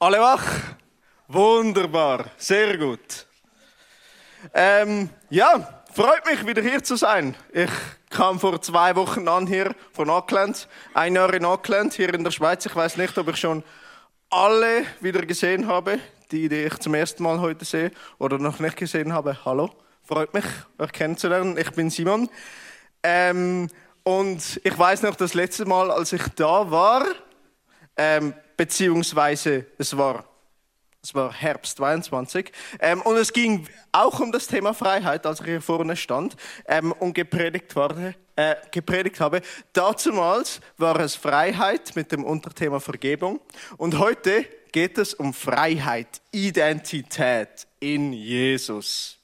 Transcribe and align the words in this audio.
Alle 0.00 0.18
wach? 0.18 0.42
Wunderbar, 1.28 2.24
sehr 2.36 2.76
gut. 2.76 3.24
Ähm, 4.52 5.08
ja, 5.30 5.82
freut 5.94 6.26
mich 6.26 6.44
wieder 6.44 6.60
hier 6.60 6.82
zu 6.82 6.96
sein. 6.96 7.36
Ich 7.52 7.70
kam 8.10 8.40
vor 8.40 8.60
zwei 8.60 8.96
Wochen 8.96 9.28
an 9.28 9.46
hier 9.46 9.76
von 9.92 10.10
Auckland, 10.10 10.66
ein 10.92 11.14
Jahr 11.14 11.32
in 11.34 11.44
Auckland, 11.44 11.94
hier 11.94 12.12
in 12.12 12.24
der 12.24 12.32
Schweiz. 12.32 12.66
Ich 12.66 12.74
weiß 12.74 12.96
nicht, 12.96 13.16
ob 13.16 13.28
ich 13.28 13.36
schon 13.36 13.62
alle 14.28 14.84
wieder 15.00 15.24
gesehen 15.24 15.68
habe, 15.68 16.00
die, 16.32 16.48
die 16.48 16.64
ich 16.64 16.78
zum 16.78 16.94
ersten 16.94 17.22
Mal 17.22 17.40
heute 17.40 17.64
sehe 17.64 17.92
oder 18.18 18.38
noch 18.38 18.58
nicht 18.58 18.76
gesehen 18.76 19.12
habe. 19.12 19.44
Hallo, 19.44 19.70
freut 20.02 20.34
mich, 20.34 20.46
euch 20.78 20.90
kennenzulernen. 20.90 21.56
Ich 21.58 21.70
bin 21.70 21.90
Simon. 21.90 22.28
Ähm, 23.04 23.68
und 24.02 24.60
ich 24.64 24.76
weiß 24.76 25.02
noch, 25.02 25.14
das 25.14 25.34
letzte 25.34 25.64
Mal, 25.64 25.92
als 25.92 26.12
ich 26.12 26.26
da 26.34 26.72
war, 26.72 27.04
ähm, 27.96 28.34
beziehungsweise 28.56 29.66
es 29.78 29.96
war, 29.96 30.24
es 31.02 31.14
war 31.14 31.32
Herbst 31.32 31.76
22, 31.76 32.52
ähm, 32.80 33.02
und 33.02 33.16
es 33.16 33.32
ging 33.32 33.66
auch 33.92 34.20
um 34.20 34.32
das 34.32 34.46
Thema 34.46 34.74
Freiheit, 34.74 35.26
als 35.26 35.40
ich 35.40 35.46
hier 35.46 35.60
vorne 35.60 35.96
stand 35.96 36.36
ähm, 36.66 36.92
und 36.92 37.14
gepredigt, 37.14 37.76
war, 37.76 37.94
äh, 38.36 38.56
gepredigt 38.70 39.20
habe. 39.20 39.42
Dazumals 39.72 40.60
war 40.78 40.98
es 41.00 41.14
Freiheit 41.14 41.94
mit 41.96 42.12
dem 42.12 42.24
Unterthema 42.24 42.80
Vergebung 42.80 43.40
und 43.76 43.98
heute 43.98 44.46
geht 44.72 44.98
es 44.98 45.14
um 45.14 45.32
Freiheit, 45.32 46.20
Identität 46.32 47.66
in 47.80 48.12
Jesus. 48.12 49.18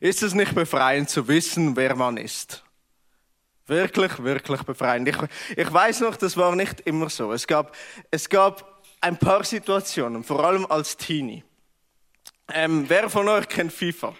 Ist 0.00 0.22
es 0.22 0.34
nicht 0.34 0.54
befreiend 0.54 1.10
zu 1.10 1.28
wissen, 1.28 1.76
wer 1.76 1.94
man 1.94 2.16
ist? 2.16 2.64
Wirklich, 3.72 4.22
wirklich 4.22 4.62
befreiend. 4.64 5.08
Ich, 5.08 5.16
ich 5.56 5.72
weiß 5.72 6.00
noch, 6.00 6.16
das 6.16 6.36
war 6.36 6.54
nicht 6.54 6.80
immer 6.80 7.08
so. 7.08 7.32
Es 7.32 7.46
gab, 7.46 7.74
es 8.10 8.28
gab 8.28 8.82
ein 9.00 9.16
paar 9.16 9.44
Situationen, 9.44 10.22
vor 10.24 10.44
allem 10.44 10.66
als 10.66 10.94
Teenie. 10.94 11.42
Ähm, 12.52 12.84
wer 12.86 13.08
von 13.08 13.26
euch 13.28 13.48
kennt 13.48 13.72
FIFA? 13.72 14.14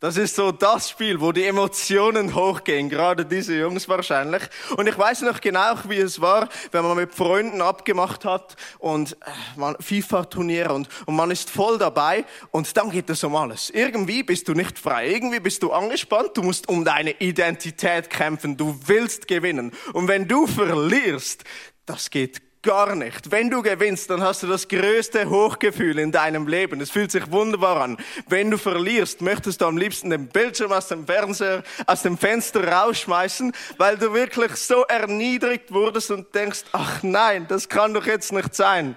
Das 0.00 0.16
ist 0.16 0.34
so 0.34 0.50
das 0.50 0.88
Spiel, 0.88 1.20
wo 1.20 1.30
die 1.30 1.44
Emotionen 1.44 2.34
hochgehen, 2.34 2.88
gerade 2.88 3.26
diese 3.26 3.54
Jungs 3.54 3.86
wahrscheinlich. 3.86 4.42
Und 4.78 4.88
ich 4.88 4.96
weiß 4.96 5.20
noch 5.22 5.42
genau, 5.42 5.74
wie 5.88 5.98
es 5.98 6.22
war, 6.22 6.48
wenn 6.72 6.82
man 6.84 6.96
mit 6.96 7.14
Freunden 7.14 7.60
abgemacht 7.60 8.24
hat 8.24 8.56
und 8.78 9.18
äh, 9.58 9.74
FIFA-Turnier 9.78 10.70
und, 10.70 10.88
und 11.04 11.16
man 11.16 11.30
ist 11.30 11.50
voll 11.50 11.76
dabei 11.76 12.24
und 12.50 12.74
dann 12.78 12.90
geht 12.90 13.10
es 13.10 13.22
um 13.24 13.36
alles. 13.36 13.68
Irgendwie 13.68 14.22
bist 14.22 14.48
du 14.48 14.54
nicht 14.54 14.78
frei, 14.78 15.10
irgendwie 15.10 15.40
bist 15.40 15.62
du 15.62 15.70
angespannt, 15.70 16.30
du 16.32 16.42
musst 16.44 16.66
um 16.70 16.82
deine 16.82 17.10
Identität 17.20 18.08
kämpfen, 18.08 18.56
du 18.56 18.80
willst 18.86 19.28
gewinnen. 19.28 19.70
Und 19.92 20.08
wenn 20.08 20.26
du 20.26 20.46
verlierst, 20.46 21.44
das 21.84 22.08
geht 22.08 22.40
Gar 22.62 22.94
nicht. 22.94 23.30
Wenn 23.30 23.48
du 23.48 23.62
gewinnst, 23.62 24.10
dann 24.10 24.20
hast 24.20 24.42
du 24.42 24.46
das 24.46 24.68
größte 24.68 25.30
Hochgefühl 25.30 25.98
in 25.98 26.12
deinem 26.12 26.46
Leben. 26.46 26.78
Es 26.82 26.90
fühlt 26.90 27.10
sich 27.10 27.30
wunderbar 27.30 27.80
an. 27.80 27.96
Wenn 28.28 28.50
du 28.50 28.58
verlierst, 28.58 29.22
möchtest 29.22 29.62
du 29.62 29.64
am 29.64 29.78
liebsten 29.78 30.10
den 30.10 30.28
Bildschirm 30.28 30.70
aus 30.70 30.88
dem 30.88 31.06
Fernseher, 31.06 31.62
aus 31.86 32.02
dem 32.02 32.18
Fenster 32.18 32.70
rausschmeißen, 32.70 33.52
weil 33.78 33.96
du 33.96 34.12
wirklich 34.12 34.56
so 34.56 34.82
erniedrigt 34.82 35.72
wurdest 35.72 36.10
und 36.10 36.34
denkst, 36.34 36.64
ach 36.72 37.02
nein, 37.02 37.46
das 37.48 37.66
kann 37.66 37.94
doch 37.94 38.04
jetzt 38.04 38.30
nicht 38.30 38.54
sein. 38.54 38.94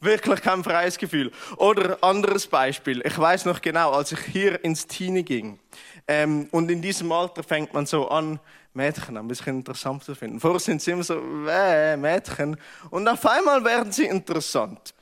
Wirklich 0.00 0.40
kein 0.40 0.64
freies 0.64 0.96
Gefühl. 0.96 1.30
Oder 1.58 1.98
anderes 2.02 2.46
Beispiel. 2.46 3.02
Ich 3.04 3.18
weiß 3.18 3.44
noch 3.44 3.60
genau, 3.60 3.92
als 3.92 4.12
ich 4.12 4.20
hier 4.20 4.64
ins 4.64 4.86
Teenie 4.86 5.24
ging, 5.24 5.58
ähm, 6.06 6.48
und 6.50 6.70
in 6.70 6.82
diesem 6.82 7.10
Alter 7.12 7.42
fängt 7.42 7.72
man 7.72 7.86
so 7.86 8.08
an, 8.08 8.38
Mädchen 8.74 9.16
ein 9.16 9.28
bisschen 9.28 9.58
interessant 9.58 10.04
zu 10.04 10.14
finden. 10.14 10.40
Vorher 10.40 10.60
sind 10.60 10.82
sie 10.82 10.90
immer 10.90 11.04
so, 11.04 11.20
äh, 11.48 11.96
Mädchen. 11.96 12.56
Und 12.90 13.08
auf 13.08 13.24
einmal 13.24 13.64
werden 13.64 13.92
sie 13.92 14.04
interessant. 14.04 14.94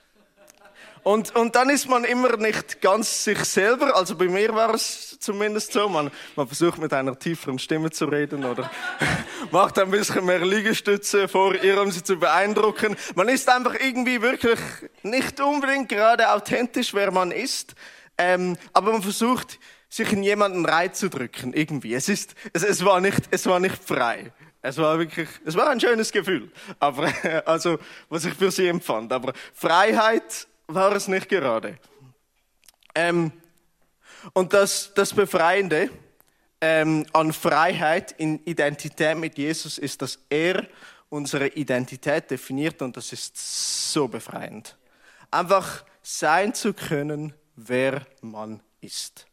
Und, 1.05 1.35
und 1.35 1.57
dann 1.57 1.69
ist 1.69 1.89
man 1.89 2.05
immer 2.05 2.37
nicht 2.37 2.81
ganz 2.81 3.25
sich 3.25 3.39
selber. 3.39 3.97
Also 3.97 4.15
bei 4.15 4.27
mir 4.27 4.55
war 4.55 4.73
es 4.75 5.19
zumindest 5.19 5.73
so. 5.73 5.89
Man, 5.89 6.13
man 6.37 6.47
versucht 6.47 6.79
mit 6.79 6.93
einer 6.93 7.19
tieferen 7.19 7.59
Stimme 7.59 7.91
zu 7.91 8.05
reden 8.05 8.45
oder 8.45 8.71
macht 9.51 9.79
ein 9.81 9.91
bisschen 9.91 10.25
mehr 10.25 10.45
Liegestütze 10.45 11.27
vor 11.27 11.55
ihr, 11.57 11.81
um 11.81 11.91
sie 11.91 12.05
zu 12.05 12.17
beeindrucken. 12.17 12.95
Man 13.17 13.29
ist 13.29 13.49
einfach 13.49 13.75
irgendwie 13.75 14.23
wirklich 14.23 14.61
nicht 15.03 15.41
unbedingt 15.41 15.89
gerade 15.89 16.31
authentisch, 16.31 16.95
wer 16.95 17.11
man 17.11 17.33
ist. 17.33 17.75
Ähm, 18.17 18.57
aber 18.73 18.93
man 18.93 19.03
versucht 19.03 19.59
sich 19.93 20.11
in 20.11 20.23
jemanden 20.23 20.65
reinzudrücken, 20.65 21.53
irgendwie. 21.53 21.93
Es 21.93 22.09
ist, 22.09 22.35
es, 22.55 22.63
es 22.63 22.83
war 22.83 22.99
nicht, 23.01 23.21
es 23.31 23.45
war 23.45 23.61
nicht 23.61 23.77
frei. 23.77 24.33
Es 24.63 24.79
war 24.79 24.99
wirklich, 24.99 25.29
es 25.45 25.55
war 25.55 25.69
ein 25.69 25.81
schönes 25.81 26.11
Gefühl. 26.11 26.51
Aber, 26.79 27.13
also, 27.47 27.79
was 28.09 28.25
ich 28.25 28.33
für 28.33 28.51
sie 28.51 28.69
empfand. 28.69 29.13
Aber 29.13 29.35
Freiheit 29.53 30.47
war 30.67 30.97
es 30.97 31.09
nicht 31.09 31.29
gerade. 31.29 31.79
Ähm, 32.95 33.33
und 34.33 34.55
das, 34.55 34.95
das 34.95 35.13
Befreiende 35.13 35.91
ähm, 36.63 37.05
an 37.13 37.35
Freiheit 37.35 38.13
in 38.13 38.43
Identität 38.47 39.19
mit 39.19 39.37
Jesus 39.37 39.77
ist, 39.77 40.01
dass 40.01 40.19
er 40.31 40.67
unsere 41.11 41.49
Identität 41.49 42.31
definiert 42.31 42.81
und 42.81 42.97
das 42.97 43.13
ist 43.13 43.93
so 43.93 44.09
befreiend. 44.09 44.75
Einfach 45.31 45.85
sein 46.01 46.55
zu 46.55 46.73
können, 46.73 47.35
wer 47.57 48.07
man 48.23 48.63
ist. 48.81 49.27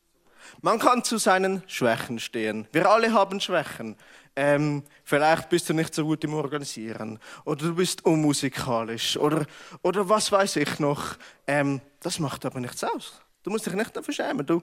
Man 0.62 0.78
kann 0.78 1.04
zu 1.06 1.18
seinen 1.18 1.64
Schwächen 1.68 2.20
stehen. 2.20 2.68
Wir 2.74 2.90
alle 2.90 3.14
haben 3.14 3.40
Schwächen. 3.40 3.96
Ähm, 4.36 4.84
vielleicht 5.06 5.50
bist 5.50 5.70
du 5.70 5.74
nicht 5.74 5.94
so 5.94 6.06
gut 6.06 6.24
im 6.24 6.34
Organisieren 6.34 7.20
oder 7.46 7.68
du 7.68 7.76
bist 7.76 8.06
unmusikalisch 8.06 9.18
oder, 9.18 9.46
oder 9.82 10.08
was 10.08 10.32
weiß 10.32 10.58
ich 10.58 10.80
noch. 10.80 11.16
Ähm, 11.48 11.82
das 12.02 12.20
macht 12.20 12.46
aber 12.46 12.60
nichts 12.60 12.84
aus. 12.84 13.22
Du 13.44 13.52
musst 13.52 13.66
dich 13.66 13.74
nicht 13.74 13.96
dafür 13.96 14.14
schämen. 14.14 14.46
Du 14.46 14.62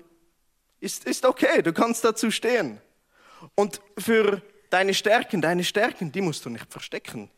ist, 0.81 1.05
ist 1.05 1.25
okay, 1.25 1.63
du 1.63 1.73
kannst 1.73 2.05
dazu 2.05 2.31
stehen. 2.31 2.79
Und 3.55 3.81
für 3.99 4.43
deine 4.71 4.93
Stärken, 4.93 5.41
deine 5.41 5.65
Stärken, 5.65 6.13
die 6.13 6.21
musst 6.21 6.45
du 6.45 6.51
nicht 6.51 6.71
verstecken. 6.71 7.31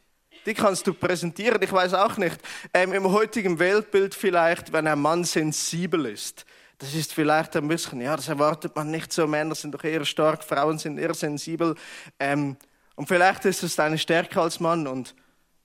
Die 0.46 0.54
kannst 0.54 0.86
du 0.86 0.94
präsentieren. 0.94 1.60
Ich 1.62 1.72
weiß 1.72 1.94
auch 1.94 2.16
nicht, 2.16 2.38
ähm, 2.74 2.92
im 2.92 3.10
heutigen 3.10 3.58
Weltbild 3.58 4.14
vielleicht, 4.14 4.72
wenn 4.72 4.86
ein 4.86 5.00
Mann 5.00 5.24
sensibel 5.24 6.06
ist, 6.06 6.44
das 6.78 6.94
ist 6.94 7.12
vielleicht 7.12 7.56
ein 7.56 7.66
bisschen, 7.66 8.00
ja, 8.00 8.14
das 8.14 8.28
erwartet 8.28 8.74
man 8.76 8.90
nicht 8.90 9.12
so. 9.12 9.26
Männer 9.26 9.54
sind 9.54 9.74
doch 9.74 9.82
eher 9.82 10.04
stark, 10.04 10.44
Frauen 10.44 10.78
sind 10.78 10.98
eher 10.98 11.12
sensibel. 11.12 11.74
Ähm, 12.20 12.56
und 12.94 13.08
vielleicht 13.08 13.44
ist 13.44 13.62
es 13.64 13.76
deine 13.76 13.98
Stärke 13.98 14.40
als 14.40 14.60
Mann. 14.60 14.86
Und 14.86 15.14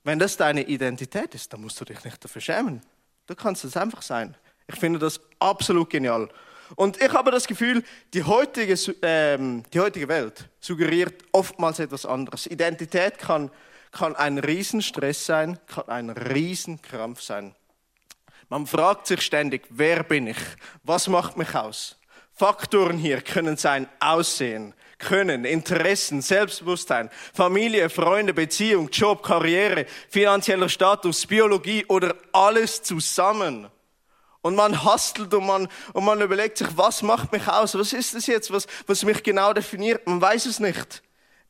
wenn 0.03 0.17
das 0.17 0.37
deine 0.37 0.63
Identität 0.63 1.35
ist, 1.35 1.53
dann 1.53 1.61
musst 1.61 1.79
du 1.79 1.85
dich 1.85 2.03
nicht 2.03 2.23
dafür 2.23 2.41
schämen. 2.41 2.81
Du 3.27 3.35
kannst 3.35 3.63
es 3.63 3.77
einfach 3.77 4.01
sein. 4.01 4.35
Ich 4.67 4.75
finde 4.75 4.99
das 4.99 5.21
absolut 5.39 5.89
genial. 5.89 6.29
Und 6.75 6.99
ich 6.99 7.13
habe 7.13 7.29
das 7.29 7.45
Gefühl, 7.45 7.83
die 8.13 8.23
heutige, 8.23 8.75
ähm, 9.03 9.63
die 9.71 9.79
heutige 9.79 10.07
Welt 10.07 10.49
suggeriert 10.59 11.23
oftmals 11.31 11.79
etwas 11.79 12.05
anderes. 12.05 12.47
Identität 12.47 13.19
kann, 13.19 13.51
kann 13.91 14.15
ein 14.15 14.39
Riesenstress 14.39 15.25
sein, 15.25 15.59
kann 15.67 15.87
ein 15.89 16.09
Riesenkrampf 16.09 17.21
sein. 17.21 17.53
Man 18.49 18.67
fragt 18.67 19.07
sich 19.07 19.21
ständig, 19.21 19.63
wer 19.69 20.03
bin 20.03 20.27
ich? 20.27 20.37
Was 20.83 21.07
macht 21.07 21.37
mich 21.37 21.53
aus? 21.55 21.97
Faktoren 22.35 22.97
hier 22.97 23.21
können 23.21 23.57
sein 23.57 23.87
Aussehen, 23.99 24.73
Können, 24.97 25.45
Interessen, 25.45 26.21
Selbstbewusstsein, 26.21 27.09
Familie, 27.33 27.89
Freunde, 27.89 28.33
Beziehung, 28.33 28.89
Job, 28.89 29.21
Karriere, 29.21 29.85
finanzieller 30.09 30.69
Status, 30.69 31.25
Biologie 31.27 31.85
oder 31.87 32.15
alles 32.31 32.81
zusammen. 32.81 33.67
Und 34.41 34.55
man 34.55 34.83
hastelt 34.83 35.33
und 35.33 35.45
man, 35.45 35.67
und 35.93 36.03
man 36.03 36.21
überlegt 36.21 36.57
sich, 36.57 36.67
was 36.75 37.01
macht 37.01 37.31
mich 37.31 37.47
aus? 37.47 37.75
Was 37.75 37.93
ist 37.93 38.13
es 38.13 38.27
jetzt, 38.27 38.51
was, 38.51 38.67
was 38.87 39.03
mich 39.03 39.23
genau 39.23 39.53
definiert? 39.53 40.05
Man 40.07 40.19
weiß 40.19 40.47
es 40.47 40.59
nicht. 40.59 41.01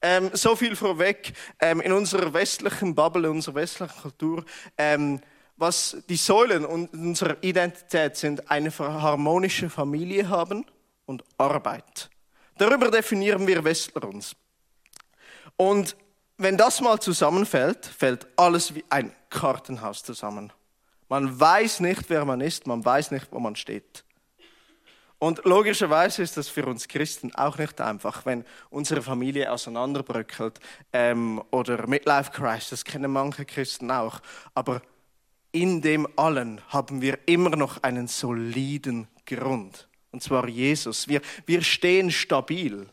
Ähm, 0.02 0.32
so 0.34 0.56
viel 0.56 0.76
vorweg, 0.76 1.34
ähm, 1.60 1.80
in 1.80 1.94
unserer 1.94 2.34
westlichen 2.34 2.94
Bubble, 2.94 3.28
in 3.28 3.36
unserer 3.36 3.56
westlichen 3.56 4.02
Kultur, 4.02 4.44
ähm, 4.78 5.22
was 5.64 5.96
die 6.10 6.18
Säulen 6.18 6.66
unserer 6.66 7.38
Identität 7.42 8.18
sind, 8.18 8.52
eine 8.52 8.70
harmonische 8.70 9.70
Familie 9.70 10.28
haben 10.28 10.66
und 11.06 11.24
Arbeit. 11.38 12.10
Darüber 12.58 12.92
definieren 12.92 13.48
wir 13.48 13.64
Westler 13.64 14.04
uns. 14.10 14.36
Und 15.56 15.96
wenn 16.38 16.58
das 16.58 16.82
mal 16.82 17.00
zusammenfällt, 17.00 17.86
fällt 17.86 18.28
alles 18.36 18.76
wie 18.76 18.84
ein 18.90 19.16
Kartenhaus 19.30 20.04
zusammen. 20.04 20.52
Man 21.08 21.40
weiß 21.40 21.80
nicht, 21.80 22.10
wer 22.10 22.26
man 22.26 22.42
ist, 22.42 22.68
man 22.68 22.84
weiß 22.84 23.12
nicht, 23.12 23.28
wo 23.32 23.40
man 23.40 23.56
steht. 23.56 24.04
Und 25.18 25.46
logischerweise 25.46 26.24
ist 26.24 26.36
das 26.36 26.50
für 26.50 26.66
uns 26.66 26.90
Christen 26.90 27.34
auch 27.36 27.58
nicht 27.58 27.80
einfach, 27.80 28.26
wenn 28.26 28.44
unsere 28.70 29.02
Familie 29.02 29.50
auseinanderbröckelt 29.50 30.60
ähm, 30.92 31.42
oder 31.52 31.88
Midlife 31.88 32.32
Crisis, 32.32 32.72
das 32.72 32.84
kennen 32.84 33.14
manche 33.14 33.46
Christen 33.46 33.90
auch. 33.90 34.20
Aber 34.54 34.82
in 35.54 35.82
dem 35.82 36.08
allen 36.18 36.60
haben 36.68 37.02
wir 37.02 37.20
immer 37.28 37.52
noch 37.52 37.82
einen 37.84 38.08
soliden 38.08 39.08
Grund. 39.26 39.88
Und 40.12 40.22
zwar 40.22 40.50
Jesus. 40.50 41.08
Wir, 41.08 41.22
wir 41.46 41.62
stehen 41.62 42.12
stabil. 42.12 42.90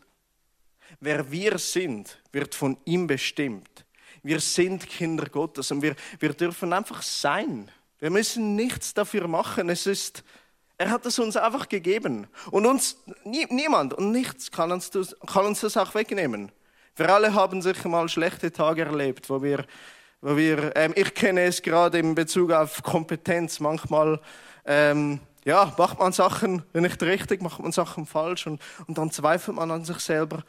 Wer 1.01 1.31
wir 1.31 1.59
sind, 1.59 2.19
wird 2.31 2.55
von 2.55 2.77
ihm 2.85 3.07
bestimmt. 3.07 3.85
Wir 4.23 4.41
sind 4.41 4.87
Kinder 4.89 5.27
Gottes 5.27 5.71
und 5.71 5.81
wir, 5.81 5.97
wir 6.19 6.35
dürfen 6.35 6.73
einfach 6.75 7.01
sein. 7.03 7.71
Wir 7.99 8.11
müssen 8.11 8.55
nichts 8.57 8.93
dafür 8.93 9.27
machen. 9.27 9.71
Es 9.71 9.87
ist, 9.87 10.23
er 10.77 10.91
hat 10.91 11.07
es 11.07 11.19
uns 11.19 11.39
einfach 11.39 11.69
gegeben. 11.69 12.27
Und 12.51 12.67
uns, 12.67 12.99
nie, 13.25 13.47
niemand 13.49 13.95
und 13.95 14.13
nichts 14.13 14.51
kann 14.51 14.71
uns, 14.71 14.91
das, 14.91 15.17
kann 15.27 15.47
uns 15.47 15.61
das 15.61 15.79
auch 15.79 15.95
wegnehmen. 15.95 16.53
Wir 16.97 17.09
alle 17.09 17.33
haben 17.33 17.63
sicher 17.63 17.89
mal 17.89 18.09
schlechte 18.11 18.53
Tage 18.53 18.85
erlebt, 18.85 19.31
wo 19.31 19.43
wir, 19.43 19.65
wo 20.21 20.37
wir 20.37 20.75
ähm, 20.77 20.93
ich 20.97 21.15
kenne 21.15 21.43
es 21.43 21.63
gerade 21.63 21.99
in 21.99 22.15
Bezug 22.15 22.53
auf 22.53 22.83
Kompetenz. 22.83 23.61
Manchmal, 23.61 24.21
ähm, 24.65 25.21
ja, 25.45 25.73
macht 25.79 25.99
man 25.99 26.13
Sachen 26.13 26.63
nicht 26.75 27.03
richtig, 27.03 27.43
macht 27.43 27.61
man 27.61 27.73
Sachen 27.73 28.07
falsch 28.07 28.47
und, 28.47 28.61
und 28.87 28.99
dann 28.99 29.11
zweifelt 29.11 29.57
man 29.57 29.71
an 29.71 29.85
sich 29.85 29.99
selber. 30.01 30.45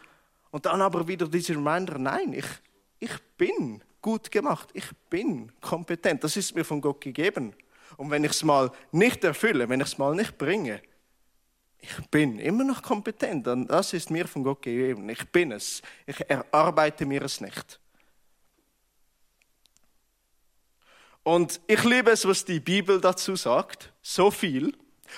Und 0.52 0.66
dann 0.66 0.82
aber 0.82 1.08
wieder 1.08 1.28
dieser 1.28 1.56
Reminder, 1.56 1.98
nein, 1.98 2.34
ich, 2.34 2.46
ich 3.00 3.18
bin 3.38 3.82
gut 4.02 4.32
gemacht, 4.32 4.70
ich 4.74 4.90
bin 5.10 5.52
kompetent, 5.62 6.24
das 6.24 6.36
ist 6.36 6.54
mir 6.56 6.66
von 6.66 6.82
Gott 6.82 7.00
gegeben. 7.00 7.54
Und 7.98 8.10
wenn 8.12 8.24
ich 8.24 8.32
es 8.32 8.44
mal 8.44 8.72
nicht 8.92 9.24
erfülle, 9.24 9.70
wenn 9.70 9.80
ich 9.80 9.88
es 9.88 9.98
mal 9.98 10.16
nicht 10.16 10.38
bringe, 10.38 10.82
ich 11.82 12.08
bin 12.10 12.38
immer 12.40 12.64
noch 12.64 12.84
kompetent 12.84 13.48
und 13.48 13.68
das 13.68 13.94
ist 13.94 14.12
mir 14.12 14.28
von 14.28 14.44
Gott 14.44 14.62
gegeben. 14.62 15.10
Ich 15.10 15.28
bin 15.30 15.52
es. 15.52 15.82
Ich 16.06 16.20
erarbeite 16.30 17.08
mir 17.08 17.24
es 17.24 17.42
nicht. 17.42 17.81
Und 21.24 21.62
ich 21.68 21.84
liebe 21.84 22.12
es, 22.12 22.28
was 22.28 22.46
die 22.46 22.60
Bibel 22.60 23.00
dazu 23.00 23.36
sagt. 23.36 23.94
So 24.02 24.32
viel. 24.32 24.74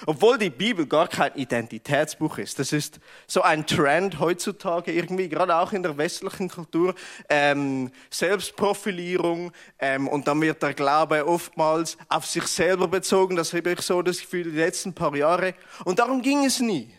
Obwohl 0.06 0.38
die 0.38 0.50
Bibel 0.50 0.88
gar 0.88 1.08
kein 1.08 1.36
Identitätsbuch 1.36 2.40
ist. 2.40 2.58
Das 2.60 2.74
ist 2.74 3.00
so 3.28 3.42
ein 3.42 3.66
Trend 3.68 4.20
heutzutage 4.20 4.92
irgendwie, 4.92 5.30
gerade 5.30 5.56
auch 5.56 5.72
in 5.72 5.84
der 5.84 5.98
westlichen 5.98 6.50
Kultur. 6.50 6.96
Ähm, 7.30 7.92
Selbstprofilierung 8.10 9.52
ähm, 9.80 10.08
und 10.08 10.28
dann 10.28 10.42
wird 10.42 10.64
der 10.64 10.74
Glaube 10.74 11.28
oftmals 11.28 11.98
auf 12.10 12.26
sich 12.26 12.46
selber 12.48 12.88
bezogen. 12.88 13.36
Das 13.36 13.54
habe 13.54 13.72
ich 13.72 13.82
so 13.82 14.02
das 14.02 14.20
Gefühl 14.20 14.46
die 14.46 14.58
letzten 14.58 14.94
paar 14.94 15.16
Jahre. 15.16 15.54
Und 15.86 16.00
darum 16.00 16.22
ging 16.22 16.44
es 16.46 16.60
nie. 16.60 16.90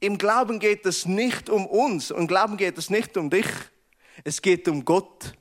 Im 0.00 0.16
Glauben 0.16 0.58
geht 0.60 0.86
es 0.86 1.04
nicht 1.04 1.50
um 1.50 1.66
uns 1.66 2.10
und 2.10 2.26
Glauben 2.26 2.56
geht 2.56 2.78
es 2.78 2.88
nicht 2.88 3.18
um 3.18 3.28
dich. 3.28 3.46
Es 4.24 4.40
geht 4.40 4.66
um 4.66 4.84
Gott. 4.84 5.34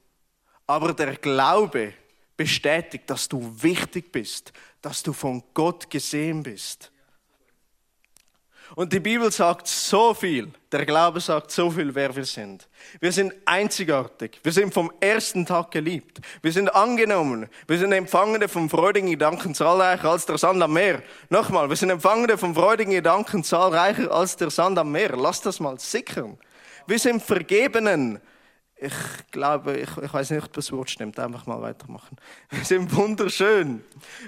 Aber 0.68 0.94
der 0.94 1.16
Glaube 1.16 1.94
bestätigt, 2.40 3.10
dass 3.10 3.28
du 3.28 3.54
wichtig 3.62 4.14
bist, 4.14 4.54
dass 4.82 5.04
du 5.04 5.12
von 5.12 5.44
Gott 5.54 5.90
gesehen 5.90 6.42
bist. 6.42 6.90
Und 8.76 8.94
die 8.94 9.02
Bibel 9.02 9.30
sagt 9.30 9.68
so 9.68 10.14
viel, 10.14 10.50
der 10.72 10.86
Glaube 10.86 11.20
sagt 11.20 11.52
so 11.52 11.70
viel, 11.70 11.94
wer 11.94 12.16
wir 12.16 12.24
sind. 12.24 12.70
Wir 13.02 13.12
sind 13.12 13.34
einzigartig, 13.44 14.40
wir 14.42 14.54
sind 14.54 14.74
vom 14.74 14.90
ersten 15.02 15.46
Tag 15.46 15.72
geliebt, 15.72 16.22
wir 16.42 16.54
sind 16.54 16.74
angenommen, 16.74 17.50
wir 17.68 17.78
sind 17.78 17.92
Empfangene 17.92 18.48
vom 18.48 18.70
freudigen 18.70 19.10
Gedanken 19.10 19.54
zahlreicher 19.54 20.10
als 20.10 20.26
der 20.26 20.38
Sand 20.38 20.64
am 20.64 20.72
Meer. 20.72 21.04
Nochmal, 21.28 21.68
wir 21.68 21.76
sind 21.76 21.90
Empfangene 21.90 22.38
vom 22.38 22.56
freudigen 22.56 22.94
Gedanken 22.94 23.44
zahlreicher 23.44 24.14
als 24.14 24.38
der 24.38 24.50
Sand 24.50 24.78
am 24.78 24.94
Meer. 24.94 25.18
Lass 25.18 25.42
das 25.42 25.60
mal 25.60 25.78
sickern. 25.78 26.38
Wir 26.88 27.00
sind 27.00 27.22
Vergebenen, 27.22 28.22
ich 28.82 28.94
glaube, 29.32 29.78
ich, 29.78 29.90
ich 29.98 30.14
weiß 30.14 30.32
nicht, 30.32 30.44
ob 30.44 30.54
das 30.54 30.72
Wort 30.72 30.90
stimmt, 30.90 31.20
einfach 31.20 31.46
mal 31.46 31.62
weitermachen. 31.62 32.16
Wir 32.50 32.64
sind 32.64 32.96
wunderschön. 32.96 33.84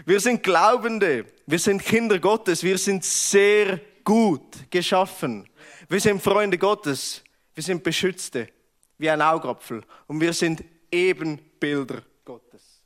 Wir 0.06 0.19
sind 0.19 0.44
Glaubende. 0.44 1.25
Wir 1.45 1.59
sind 1.59 1.81
Kinder 1.81 2.19
Gottes. 2.19 2.62
Wir 2.62 2.77
sind 2.77 3.06
sehr 3.06 3.80
gut 4.03 4.69
geschaffen. 4.69 5.48
Wir 5.88 6.01
sind 6.01 6.21
Freunde 6.21 6.57
Gottes. 6.57 7.24
Wir 7.53 7.63
sind 7.63 7.81
Beschützte, 7.81 8.50
wie 8.98 9.09
ein 9.09 9.21
Augapfel. 9.21 9.83
Und 10.07 10.19
wir 10.19 10.33
sind 10.33 10.63
Ebenbilder 10.92 12.01
Gottes. 12.25 12.81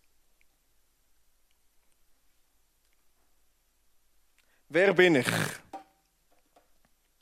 Wer 4.70 4.94
bin 4.94 5.16
ich? 5.16 5.28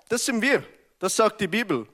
Das 0.09 0.25
sind 0.25 0.41
wir. 0.41 0.65
Das 0.99 1.15
sagt 1.15 1.39
die 1.39 1.47
Bibel. 1.47 1.87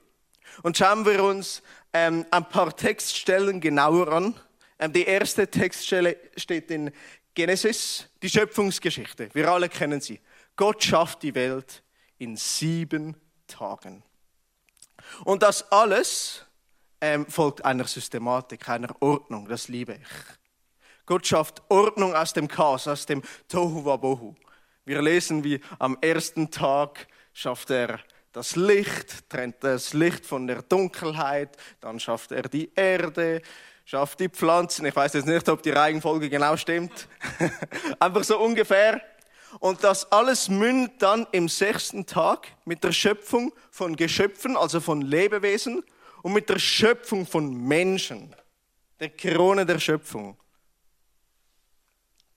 Und 0.63 0.77
schauen 0.77 1.05
wir 1.05 1.23
uns 1.23 1.61
ähm, 1.93 2.25
ein 2.31 2.47
paar 2.47 2.75
Textstellen 2.75 3.59
genauer 3.59 4.11
an. 4.11 4.39
Ähm, 4.77 4.93
die 4.93 5.03
erste 5.03 5.47
Textstelle 5.47 6.17
steht 6.37 6.71
in 6.71 6.91
Genesis, 7.33 8.07
die 8.21 8.29
Schöpfungsgeschichte. 8.29 9.29
Wir 9.33 9.49
alle 9.49 9.69
kennen 9.69 10.01
sie. 10.01 10.19
Gott 10.55 10.83
schafft 10.83 11.23
die 11.23 11.35
Welt 11.35 11.83
in 12.17 12.35
sieben 12.35 13.15
Tagen. 13.47 14.03
Und 15.23 15.43
das 15.43 15.71
alles 15.71 16.45
ähm, 17.01 17.25
folgt 17.25 17.63
einer 17.63 17.87
Systematik, 17.87 18.67
einer 18.67 19.01
Ordnung. 19.01 19.47
Das 19.47 19.67
liebe 19.67 19.93
ich. 19.93 20.37
Gott 21.05 21.25
schafft 21.25 21.63
Ordnung 21.69 22.13
aus 22.13 22.33
dem 22.33 22.47
Chaos, 22.47 22.87
aus 22.87 23.05
dem 23.05 23.23
Tohu 23.47 23.85
Wabohu. 23.85 24.35
Wir 24.85 25.01
lesen, 25.01 25.43
wie 25.43 25.61
am 25.79 25.97
ersten 26.01 26.51
Tag 26.51 27.07
schafft 27.33 27.69
er 27.69 27.99
das 28.31 28.55
Licht, 28.55 29.29
trennt 29.29 29.63
das 29.63 29.93
Licht 29.93 30.25
von 30.25 30.47
der 30.47 30.61
Dunkelheit, 30.61 31.57
dann 31.81 31.99
schafft 31.99 32.31
er 32.31 32.43
die 32.43 32.71
Erde, 32.75 33.41
schafft 33.85 34.19
die 34.19 34.29
Pflanzen. 34.29 34.85
Ich 34.85 34.95
weiß 34.95 35.13
jetzt 35.13 35.27
nicht, 35.27 35.49
ob 35.49 35.63
die 35.63 35.71
Reihenfolge 35.71 36.29
genau 36.29 36.55
stimmt. 36.55 37.07
Einfach 37.99 38.23
so 38.23 38.39
ungefähr. 38.39 39.01
Und 39.59 39.83
das 39.83 40.11
alles 40.11 40.47
mündet 40.47 41.01
dann 41.01 41.25
im 41.31 41.49
sechsten 41.49 42.05
Tag 42.05 42.47
mit 42.65 42.83
der 42.83 42.91
Schöpfung 42.91 43.51
von 43.71 43.95
Geschöpfen, 43.95 44.55
also 44.55 44.79
von 44.79 45.01
Lebewesen, 45.01 45.83
und 46.21 46.33
mit 46.33 46.49
der 46.49 46.59
Schöpfung 46.59 47.25
von 47.25 47.51
Menschen, 47.51 48.35
der 48.99 49.09
Krone 49.09 49.65
der 49.65 49.79
Schöpfung. 49.79 50.37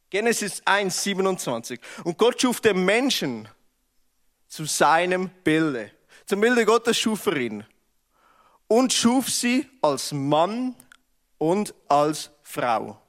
Genesis 0.08 0.62
1, 0.64 1.02
27. 1.02 1.80
Und 2.04 2.16
Gott 2.16 2.40
schuf 2.40 2.60
den 2.60 2.84
Menschen 2.84 3.48
zu 4.52 4.66
seinem 4.66 5.30
Bilde. 5.42 5.92
Zum 6.26 6.42
Bilde 6.42 6.66
Gottes 6.66 6.98
schuf 6.98 7.24
er 7.24 7.36
ihn 7.38 7.64
und 8.68 8.92
schuf 8.92 9.30
sie 9.30 9.66
als 9.80 10.12
Mann 10.12 10.76
und 11.38 11.74
als 11.88 12.30
Frau. 12.42 13.00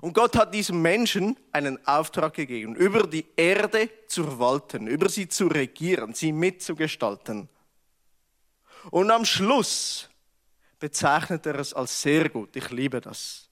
Und 0.00 0.14
Gott 0.14 0.34
hat 0.34 0.52
diesem 0.52 0.82
Menschen 0.82 1.36
einen 1.52 1.78
Auftrag 1.86 2.34
gegeben, 2.34 2.74
über 2.74 3.06
die 3.06 3.24
Erde 3.36 3.88
zu 4.08 4.24
verwalten, 4.24 4.88
über 4.88 5.08
sie 5.08 5.28
zu 5.28 5.46
regieren, 5.46 6.12
sie 6.12 6.32
mitzugestalten. 6.32 7.48
Und 8.90 9.12
am 9.12 9.24
Schluss 9.24 10.10
bezeichnet 10.80 11.46
er 11.46 11.60
es 11.60 11.72
als 11.72 12.02
sehr 12.02 12.30
gut. 12.30 12.56
Ich 12.56 12.68
liebe 12.70 13.00
das. 13.00 13.49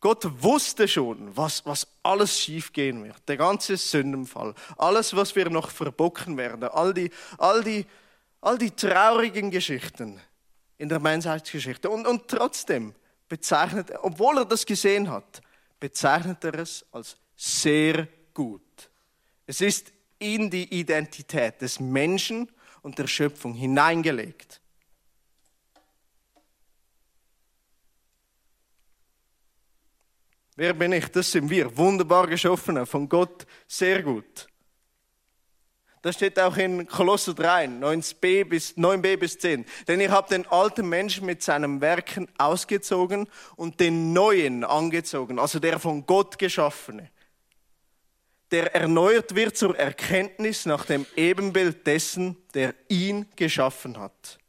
Gott 0.00 0.42
wusste 0.42 0.86
schon, 0.86 1.36
was, 1.36 1.66
was 1.66 1.86
alles 2.02 2.38
schiefgehen 2.38 3.02
wird. 3.04 3.28
Der 3.28 3.36
ganze 3.36 3.76
Sündenfall. 3.76 4.54
Alles, 4.76 5.14
was 5.16 5.34
wir 5.34 5.50
noch 5.50 5.70
verbocken 5.70 6.36
werden. 6.36 6.64
All 6.64 6.94
die, 6.94 7.10
all 7.36 7.64
die, 7.64 7.84
all 8.40 8.58
die 8.58 8.70
traurigen 8.70 9.50
Geschichten 9.50 10.20
in 10.76 10.88
der 10.88 11.00
Menschheitsgeschichte. 11.00 11.90
Und, 11.90 12.06
und 12.06 12.28
trotzdem 12.28 12.94
bezeichnet 13.28 13.92
obwohl 14.02 14.38
er 14.38 14.44
das 14.44 14.64
gesehen 14.64 15.10
hat, 15.10 15.42
bezeichnet 15.80 16.44
er 16.44 16.54
es 16.54 16.84
als 16.92 17.16
sehr 17.36 18.06
gut. 18.32 18.62
Es 19.46 19.60
ist 19.60 19.92
in 20.18 20.50
die 20.50 20.78
Identität 20.78 21.60
des 21.60 21.80
Menschen 21.80 22.50
und 22.82 22.98
der 22.98 23.06
Schöpfung 23.06 23.54
hineingelegt. 23.54 24.60
Wer 30.58 30.74
bin 30.74 30.90
ich? 30.90 31.06
Das 31.06 31.30
sind 31.30 31.50
wir. 31.50 31.76
Wunderbar 31.76 32.26
geschaffene, 32.26 32.84
von 32.84 33.08
Gott 33.08 33.46
sehr 33.68 34.02
gut. 34.02 34.48
Das 36.02 36.16
steht 36.16 36.36
auch 36.40 36.56
in 36.56 36.88
Kolosser 36.88 37.32
3, 37.32 37.66
9b 37.66 38.44
bis, 38.44 38.76
9b 38.76 39.18
bis 39.18 39.38
10. 39.38 39.64
Denn 39.86 40.00
ihr 40.00 40.10
habt 40.10 40.32
den 40.32 40.48
alten 40.48 40.88
Menschen 40.88 41.26
mit 41.26 41.44
seinem 41.44 41.80
Werken 41.80 42.26
ausgezogen 42.38 43.28
und 43.54 43.78
den 43.78 44.12
neuen 44.12 44.64
angezogen, 44.64 45.38
also 45.38 45.60
der 45.60 45.78
von 45.78 46.04
Gott 46.06 46.40
geschaffene. 46.40 47.08
Der 48.50 48.74
erneuert 48.74 49.36
wird 49.36 49.56
zur 49.56 49.78
Erkenntnis 49.78 50.66
nach 50.66 50.86
dem 50.86 51.06
Ebenbild 51.14 51.86
dessen, 51.86 52.36
der 52.54 52.74
ihn 52.88 53.26
geschaffen 53.36 53.96
hat. 53.96 54.40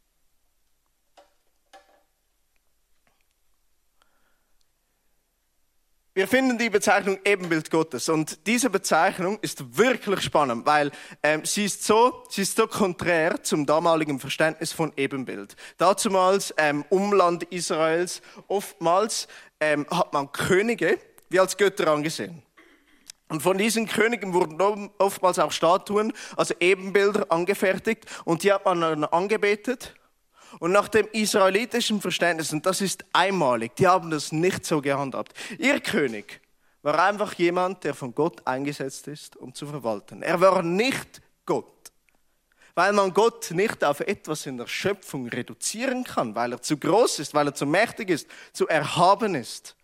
Wir 6.12 6.26
finden 6.26 6.58
die 6.58 6.70
Bezeichnung 6.70 7.20
Ebenbild 7.24 7.70
Gottes 7.70 8.08
und 8.08 8.44
diese 8.48 8.68
Bezeichnung 8.68 9.38
ist 9.42 9.78
wirklich 9.78 10.22
spannend, 10.22 10.66
weil 10.66 10.90
ähm, 11.22 11.44
sie, 11.44 11.66
ist 11.66 11.84
so, 11.84 12.24
sie 12.28 12.42
ist 12.42 12.56
so 12.56 12.66
konträr 12.66 13.44
zum 13.44 13.64
damaligen 13.64 14.18
Verständnis 14.18 14.72
von 14.72 14.92
Ebenbild. 14.96 15.54
Dazumals 15.78 16.52
ähm, 16.56 16.84
Umland 16.88 17.44
Israels, 17.44 18.22
oftmals 18.48 19.28
ähm, 19.60 19.86
hat 19.88 20.12
man 20.12 20.32
Könige 20.32 20.98
wie 21.28 21.38
als 21.38 21.56
Götter 21.56 21.86
angesehen. 21.86 22.42
Und 23.28 23.44
von 23.44 23.56
diesen 23.56 23.86
Königen 23.86 24.32
wurden 24.32 24.90
oftmals 24.98 25.38
auch 25.38 25.52
Statuen, 25.52 26.12
also 26.36 26.54
Ebenbilder 26.58 27.30
angefertigt 27.30 28.06
und 28.24 28.42
die 28.42 28.52
hat 28.52 28.64
man 28.64 28.80
dann 28.80 29.04
angebetet 29.04 29.94
und 30.58 30.72
nach 30.72 30.88
dem 30.88 31.06
israelitischen 31.12 32.00
Verständnis, 32.00 32.52
und 32.52 32.66
das 32.66 32.80
ist 32.80 33.04
einmalig, 33.12 33.76
die 33.76 33.86
haben 33.86 34.10
das 34.10 34.32
nicht 34.32 34.66
so 34.66 34.80
gehandhabt. 34.80 35.32
Ihr 35.58 35.80
König 35.80 36.40
war 36.82 36.98
einfach 36.98 37.34
jemand, 37.34 37.84
der 37.84 37.94
von 37.94 38.14
Gott 38.14 38.46
eingesetzt 38.46 39.06
ist, 39.08 39.36
um 39.36 39.54
zu 39.54 39.66
verwalten. 39.66 40.22
Er 40.22 40.40
war 40.40 40.62
nicht 40.62 41.20
Gott, 41.46 41.92
weil 42.74 42.92
man 42.92 43.12
Gott 43.12 43.50
nicht 43.50 43.84
auf 43.84 44.00
etwas 44.00 44.46
in 44.46 44.56
der 44.56 44.66
Schöpfung 44.66 45.28
reduzieren 45.28 46.04
kann, 46.04 46.34
weil 46.34 46.52
er 46.52 46.62
zu 46.62 46.76
groß 46.76 47.18
ist, 47.18 47.34
weil 47.34 47.48
er 47.48 47.54
zu 47.54 47.66
mächtig 47.66 48.10
ist, 48.10 48.28
zu 48.52 48.66
erhaben 48.66 49.34
ist. 49.34 49.76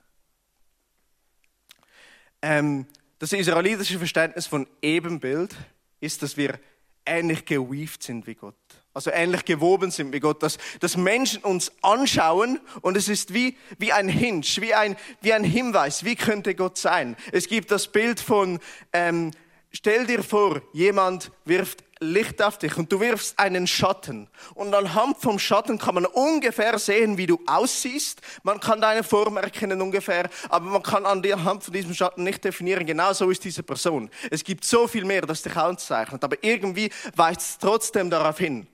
Ähm, 2.43 2.87
das 3.19 3.33
israelitische 3.33 3.99
Verständnis 3.99 4.47
von 4.47 4.67
Ebenbild 4.83 5.55
ist, 6.01 6.23
dass 6.23 6.37
wir 6.37 6.59
ähnlich 7.05 7.45
geweaved 7.45 8.03
sind 8.03 8.27
wie 8.27 8.35
Gott. 8.35 8.55
Also 8.97 9.11
ähnlich 9.11 9.45
gewoben 9.45 9.91
sind 9.91 10.15
wie 10.15 10.21
Gott, 10.21 10.43
dass, 10.43 10.57
dass 10.81 10.97
Menschen 10.97 11.43
uns 11.43 11.71
anschauen 11.83 12.59
und 12.81 12.97
es 12.97 13.11
ist 13.11 13.35
wie, 13.35 13.55
wie 13.77 13.93
ein 13.93 14.09
Hinge, 14.09 14.41
wie 14.57 14.73
ein, 14.73 14.97
wie 15.21 15.35
ein 15.35 15.45
Hinweis, 15.45 16.07
wie 16.07 16.17
könnte 16.17 16.55
Gott 16.55 16.79
sein. 16.79 17.15
Es 17.31 17.47
gibt 17.47 17.71
das 17.71 17.89
Bild 17.89 18.21
von, 18.21 18.59
ähm, 18.95 19.33
stell 19.71 20.07
dir 20.07 20.23
vor, 20.23 20.63
jemand 20.73 21.31
wirft 21.45 21.85
Licht 22.01 22.41
auf 22.41 22.57
dich 22.57 22.79
und 22.79 22.91
du 22.91 22.99
wirfst 22.99 23.39
einen 23.39 23.67
Schatten. 23.67 24.31
Und 24.55 24.75
anhand 24.75 25.19
vom 25.19 25.39
Schatten 25.39 25.77
kann 25.77 25.97
man 25.97 26.07
ungefähr 26.07 26.79
sehen, 26.79 27.19
wie 27.19 27.27
du 27.27 27.39
aussiehst. 27.47 28.23
Man 28.45 28.61
kann 28.61 28.81
deine 28.81 29.05
Form 29.05 29.37
erkennen 29.37 29.83
ungefähr, 29.83 30.31
aber 30.49 30.71
man 30.71 30.83
kann 30.83 31.05
an 31.05 31.21
der 31.21 31.45
Hand 31.45 31.65
von 31.65 31.75
diesem 31.75 31.93
Schatten 31.93 32.25
nicht 32.25 32.43
definieren, 32.43 32.87
genau 32.87 33.13
so 33.13 33.29
ist 33.29 33.45
diese 33.45 33.63
Person. 33.63 34.09
Es 34.31 34.43
gibt 34.43 34.65
so 34.65 34.89
viel 34.89 35.05
mehr, 35.05 35.21
das 35.21 35.43
dich 35.43 35.55
auszeichnet, 35.55 36.25
aber 36.25 36.37
irgendwie 36.41 36.91
weist 37.15 37.41
es 37.41 37.59
trotzdem 37.59 38.09
darauf 38.09 38.39
hin. 38.39 38.67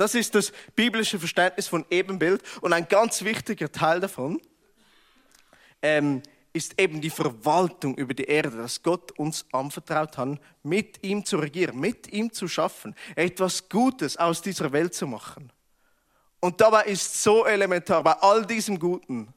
Das 0.00 0.14
ist 0.14 0.34
das 0.34 0.50
biblische 0.74 1.18
Verständnis 1.18 1.68
von 1.68 1.84
Ebenbild 1.90 2.42
und 2.62 2.72
ein 2.72 2.88
ganz 2.88 3.22
wichtiger 3.22 3.70
Teil 3.70 4.00
davon 4.00 4.40
ähm, 5.82 6.22
ist 6.54 6.80
eben 6.80 7.02
die 7.02 7.10
Verwaltung 7.10 7.98
über 7.98 8.14
die 8.14 8.24
Erde, 8.24 8.50
dass 8.50 8.82
Gott 8.82 9.12
uns 9.18 9.44
anvertraut 9.52 10.16
hat, 10.16 10.40
mit 10.62 11.04
ihm 11.04 11.26
zu 11.26 11.36
regieren, 11.36 11.78
mit 11.78 12.10
ihm 12.14 12.32
zu 12.32 12.48
schaffen, 12.48 12.96
etwas 13.14 13.68
Gutes 13.68 14.16
aus 14.16 14.40
dieser 14.40 14.72
Welt 14.72 14.94
zu 14.94 15.06
machen. 15.06 15.52
Und 16.40 16.62
dabei 16.62 16.84
ist 16.84 17.22
so 17.22 17.44
elementar 17.44 18.02
bei 18.02 18.12
all 18.12 18.46
diesem 18.46 18.78
Guten, 18.78 19.34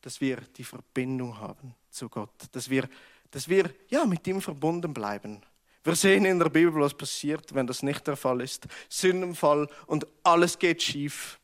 dass 0.00 0.18
wir 0.18 0.38
die 0.56 0.64
Verbindung 0.64 1.38
haben 1.38 1.74
zu 1.90 2.08
Gott, 2.08 2.32
dass 2.52 2.70
wir, 2.70 2.88
dass 3.30 3.50
wir 3.50 3.68
ja, 3.88 4.06
mit 4.06 4.26
ihm 4.26 4.40
verbunden 4.40 4.94
bleiben. 4.94 5.42
Wir 5.82 5.94
sehen 5.94 6.24
in 6.26 6.38
der 6.38 6.50
Bibel, 6.50 6.80
was 6.80 6.94
passiert, 6.94 7.54
wenn 7.54 7.66
das 7.66 7.82
nicht 7.82 8.06
der 8.06 8.16
Fall 8.16 8.42
ist. 8.42 8.66
Sündenfall 8.88 9.68
und 9.86 10.06
alles 10.22 10.58
geht 10.58 10.82
schief. 10.82 11.38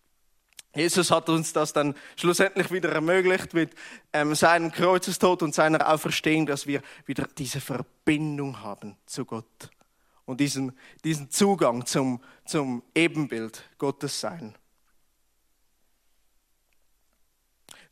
Jesus 0.75 1.11
hat 1.11 1.31
uns 1.31 1.55
das 1.55 1.73
dann 1.73 1.95
schlussendlich 2.17 2.71
wieder 2.71 2.93
ermöglicht 2.93 3.55
mit 3.55 3.71
ähm, 4.13 4.35
seinem 4.35 4.71
Kreuzestod 4.71 5.43
und 5.43 5.55
seiner 5.55 5.89
Auferstehung, 5.89 6.45
dass 6.45 6.67
wir 6.67 6.83
wieder 7.07 7.27
diese 7.39 7.63
Verbindung 7.63 8.61
haben 8.61 8.97
zu 9.07 9.25
Gott 9.25 9.71
und 10.27 10.39
diesen, 10.39 10.73
diesen 11.03 11.31
Zugang 11.31 11.87
zum, 11.87 12.21
zum 12.45 12.83
Ebenbild 12.95 13.63
Gottes 13.79 14.21
sein. 14.21 14.55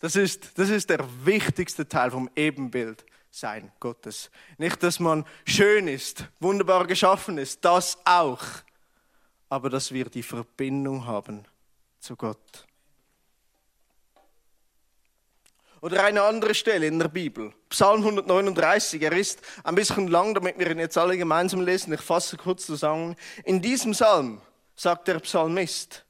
Das 0.00 0.16
ist, 0.16 0.58
das 0.58 0.68
ist 0.68 0.90
der 0.90 1.06
wichtigste 1.24 1.88
Teil 1.88 2.10
vom 2.10 2.28
Ebenbild 2.36 3.06
sein 3.34 3.72
Gottes. 3.80 4.30
Nicht, 4.58 4.82
dass 4.82 5.00
man 5.00 5.24
schön 5.44 5.88
ist, 5.88 6.24
wunderbar 6.38 6.86
geschaffen 6.86 7.36
ist, 7.36 7.64
das 7.64 7.98
auch, 8.04 8.42
aber 9.48 9.70
dass 9.70 9.92
wir 9.92 10.04
die 10.04 10.22
Verbindung 10.22 11.04
haben 11.04 11.44
zu 11.98 12.14
Gott. 12.14 12.64
Oder 15.80 16.04
eine 16.04 16.22
andere 16.22 16.54
Stelle 16.54 16.86
in 16.86 16.98
der 16.98 17.08
Bibel. 17.08 17.52
Psalm 17.68 18.02
139. 18.02 19.02
Er 19.02 19.12
ist 19.12 19.42
ein 19.64 19.74
bisschen 19.74 20.08
lang, 20.08 20.32
damit 20.32 20.58
wir 20.58 20.70
ihn 20.70 20.78
jetzt 20.78 20.96
alle 20.96 21.18
gemeinsam 21.18 21.60
lesen. 21.60 21.92
Ich 21.92 22.00
fasse 22.00 22.36
kurz 22.36 22.64
zusammen. 22.64 23.16
In 23.44 23.60
diesem 23.60 23.92
Psalm 23.92 24.40
sagt 24.76 25.08
der 25.08 25.18
Psalmist, 25.18 26.04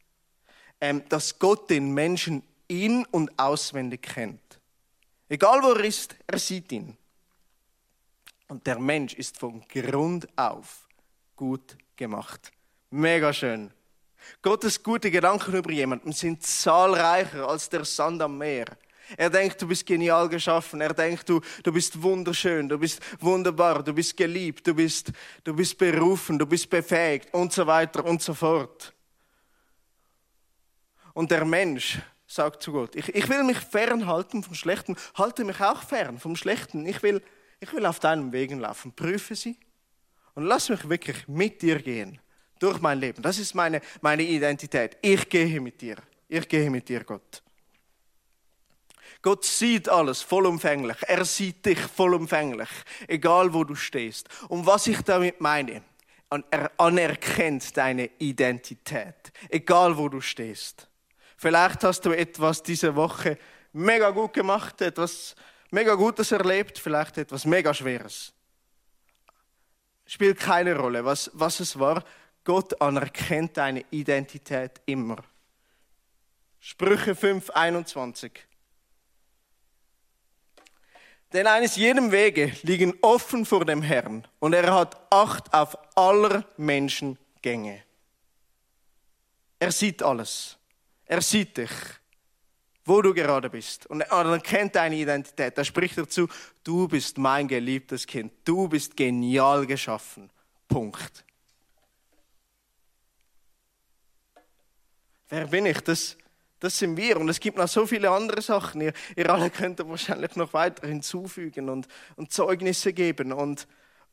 ähm, 0.81 1.03
dass 1.09 1.39
Gott 1.39 1.71
den 1.71 1.93
Menschen 1.93 2.45
in- 2.69 3.05
und 3.07 3.37
auswendig 3.37 4.03
kennt. 4.03 4.61
Egal 5.29 5.63
wo 5.63 5.73
er 5.73 5.85
ist, 5.85 6.15
er 6.27 6.39
sieht 6.39 6.71
ihn. 6.71 6.97
Und 8.49 8.67
der 8.67 8.79
Mensch 8.79 9.15
ist 9.15 9.39
von 9.39 9.67
Grund 9.69 10.27
auf 10.37 10.89
gut 11.37 11.77
gemacht. 11.97 12.53
Mega 12.91 13.33
schön. 13.33 13.73
Gottes 14.43 14.83
gute 14.83 15.11
Gedanken 15.11 15.55
über 15.55 15.71
jemanden 15.71 16.13
sind 16.13 16.43
zahlreicher 16.43 17.49
als 17.49 17.69
der 17.69 17.85
Sand 17.85 18.23
am 18.23 18.39
Meer. 18.39 18.67
Er 19.17 19.29
denkt, 19.29 19.61
du 19.61 19.69
bist 19.69 19.85
genial 19.85 20.29
geschaffen. 20.29 20.81
Er 20.81 20.95
denkt, 20.95 21.29
du, 21.29 21.41
du 21.63 21.73
bist 21.73 22.01
wunderschön, 22.01 22.69
du 22.69 22.79
bist 22.79 23.01
wunderbar, 23.21 23.83
du 23.83 23.93
bist 23.93 24.17
geliebt, 24.17 24.67
du 24.67 24.75
bist, 24.75 25.13
du 25.43 25.55
bist 25.55 25.77
berufen, 25.77 26.39
du 26.39 26.47
bist 26.47 26.71
befähigt 26.71 27.33
und 27.35 27.53
so 27.53 27.67
weiter 27.67 28.05
und 28.05 28.23
so 28.23 28.33
fort. 28.33 28.93
Und 31.13 31.31
der 31.31 31.45
Mensch 31.45 31.99
sagt 32.27 32.63
zu 32.63 32.73
Gott, 32.73 32.97
ich, 32.97 33.15
ich 33.15 33.29
will 33.29 33.45
mich 33.45 33.59
fernhalten 33.59 34.43
vom 34.43 34.55
Schlechten, 34.55 34.97
halte 35.15 35.45
mich 35.45 35.61
auch 35.61 35.83
fern 35.83 36.19
vom 36.19 36.35
Schlechten. 36.35 36.87
Ich 36.87 37.03
will, 37.03 37.23
ich 37.65 37.73
will 37.73 37.87
auf 37.87 37.99
deinen 37.99 38.31
Wegen 38.31 38.61
laufen. 38.61 38.93
Prüfe 38.93 39.35
sie 39.35 39.57
und 40.35 40.45
lass 40.45 40.69
mich 40.69 40.87
wirklich 40.87 41.27
mit 41.29 41.63
dir 41.63 41.81
gehen 41.81 42.21
durch 42.59 42.79
mein 42.81 43.01
Leben. 43.01 43.23
Das 43.23 43.39
ist 43.39 43.55
meine, 43.55 43.81
meine 44.03 44.23
Identität. 44.23 44.99
Ich 45.01 45.29
gehe 45.31 45.61
mit 45.61 45.81
dir. 45.81 45.97
Ich 46.29 46.47
gehe 46.47 46.71
mit 46.71 46.87
dir, 46.89 47.03
Gott. 47.05 47.43
Gott 49.23 49.47
sieht 49.47 49.89
alles 49.89 50.21
vollumfänglich. 50.21 50.99
Er 51.07 51.25
sieht 51.25 51.65
dich 51.65 51.79
vollumfänglich, 51.79 52.69
egal 53.09 53.55
wo 53.55 53.65
du 53.65 53.75
stehst. 53.75 54.29
Und 54.49 54.67
was 54.67 54.87
ich 54.87 55.01
damit 55.01 55.41
meine, 55.41 55.83
er 56.51 56.71
anerkennt 56.77 57.75
deine 57.77 58.11
Identität, 58.19 59.33
egal 59.49 59.97
wo 59.97 60.11
du 60.11 60.21
stehst. 60.21 60.87
Vielleicht 61.39 61.83
hast 61.85 62.05
du 62.05 62.11
etwas 62.11 62.63
diese 62.63 62.95
Woche 62.95 63.39
mega 63.73 64.11
gut 64.11 64.35
gemacht, 64.35 64.83
etwas 64.83 65.35
mega 65.75 65.95
Gutes 65.95 66.33
erlebt, 66.33 66.79
vielleicht 66.79 67.19
etwas 67.19 67.45
mega 67.45 67.75
Schweres. 67.75 68.33
Spielt 70.07 70.39
keine 70.39 70.77
Rolle, 70.77 71.05
was, 71.05 71.31
was 71.35 71.61
es 71.61 71.79
war. 71.79 72.05
Gott 72.45 72.81
anerkennt 72.81 73.57
deine 73.57 73.85
Identität 73.91 74.81
immer. 74.87 75.17
Sprüche 76.61 77.15
5, 77.15 77.51
21. 77.51 78.33
Denn 81.33 81.47
eines 81.49 81.75
jedem 81.75 82.13
Wege 82.13 82.53
liegen 82.63 82.95
offen 83.03 83.45
vor 83.45 83.65
dem 83.65 83.83
Herrn 83.83 84.27
und 84.39 84.53
er 84.53 84.73
hat 84.73 84.97
Acht 85.11 85.53
auf 85.53 85.77
aller 85.97 86.45
Menschen 86.57 87.19
Gänge. 87.43 87.83
Er 89.59 89.73
sieht 89.73 90.03
alles. 90.03 90.57
Er 91.07 91.21
sieht 91.21 91.57
dich, 91.57 91.71
wo 92.85 93.01
du 93.01 93.15
gerade 93.15 93.49
bist. 93.51 93.87
Und 93.87 94.03
er 94.03 94.39
kennt 94.41 94.75
deine 94.75 94.97
Identität. 94.97 95.57
Da 95.57 95.65
spricht 95.65 95.97
er 95.97 96.09
zu, 96.09 96.29
du 96.63 96.87
bist 96.87 97.19
mein 97.19 97.49
geliebtes 97.49 98.07
Kind. 98.07 98.33
Du 98.45 98.69
bist 98.69 98.97
genial 98.97 99.67
geschaffen. 99.67 100.31
Punkt. 100.69 101.25
Wer 105.29 105.47
bin 105.47 105.67
ich? 105.67 105.81
Das, 105.81 106.17
das 106.61 106.79
sind 106.79 106.97
wir. 106.97 107.19
Und 107.19 107.29
es 107.29 107.41
gibt 107.41 107.57
noch 107.57 107.69
so 107.69 107.87
viele 107.87 108.11
andere 108.11 108.43
Sachen. 108.43 108.83
Ihr, 108.83 108.93
ihr 109.17 109.31
alle 109.31 109.51
könnt 109.51 109.87
wahrscheinlich 109.87 110.37
noch 110.37 110.53
weiter 110.53 110.87
hinzufügen 110.87 111.71
und, 111.71 111.89
und 112.17 112.33
Zeugnisse 112.33 112.93
geben. 112.93 113.33
Und, 113.33 113.67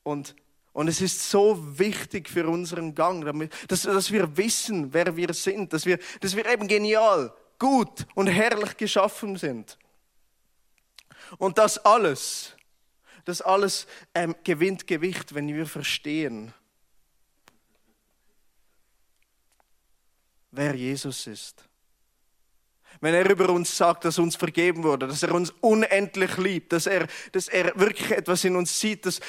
und, 0.03 0.35
und 0.71 0.87
es 0.87 1.01
ist 1.01 1.29
so 1.29 1.77
wichtig 1.77 2.29
für 2.29 2.47
unseren 2.47 2.95
Gang, 2.95 3.25
damit, 3.25 3.53
dass, 3.67 3.81
dass 3.81 4.11
wir 4.11 4.37
wissen, 4.37 4.93
wer 4.93 5.17
wir 5.17 5.33
sind, 5.33 5.73
dass 5.73 5.85
wir, 5.85 5.99
dass 6.21 6.35
wir 6.35 6.45
eben 6.45 6.67
genial, 6.67 7.33
gut 7.61 8.07
und 8.15 8.25
herrlich 8.25 8.75
geschaffen 8.75 9.37
sind. 9.37 9.77
Und 11.37 11.59
das 11.59 11.77
alles, 11.77 12.55
das 13.23 13.39
alles 13.39 13.85
ähm, 14.15 14.35
gewinnt 14.43 14.87
Gewicht, 14.87 15.35
wenn 15.35 15.47
wir 15.47 15.67
verstehen, 15.67 16.53
wer 20.49 20.73
Jesus 20.73 21.27
ist 21.27 21.63
wenn 22.99 23.15
er 23.15 23.29
über 23.29 23.49
uns 23.49 23.75
sagt, 23.75 24.05
dass 24.05 24.19
uns 24.19 24.35
vergeben 24.35 24.83
wurde, 24.83 25.07
dass 25.07 25.23
er 25.23 25.33
uns 25.33 25.51
unendlich 25.61 26.37
liebt, 26.37 26.71
dass 26.71 26.85
er, 26.85 27.07
dass 27.31 27.47
er 27.47 27.77
wirklich 27.79 28.11
etwas 28.11 28.43
in 28.43 28.55
uns 28.55 28.79
sieht, 28.79 29.05
das 29.05 29.19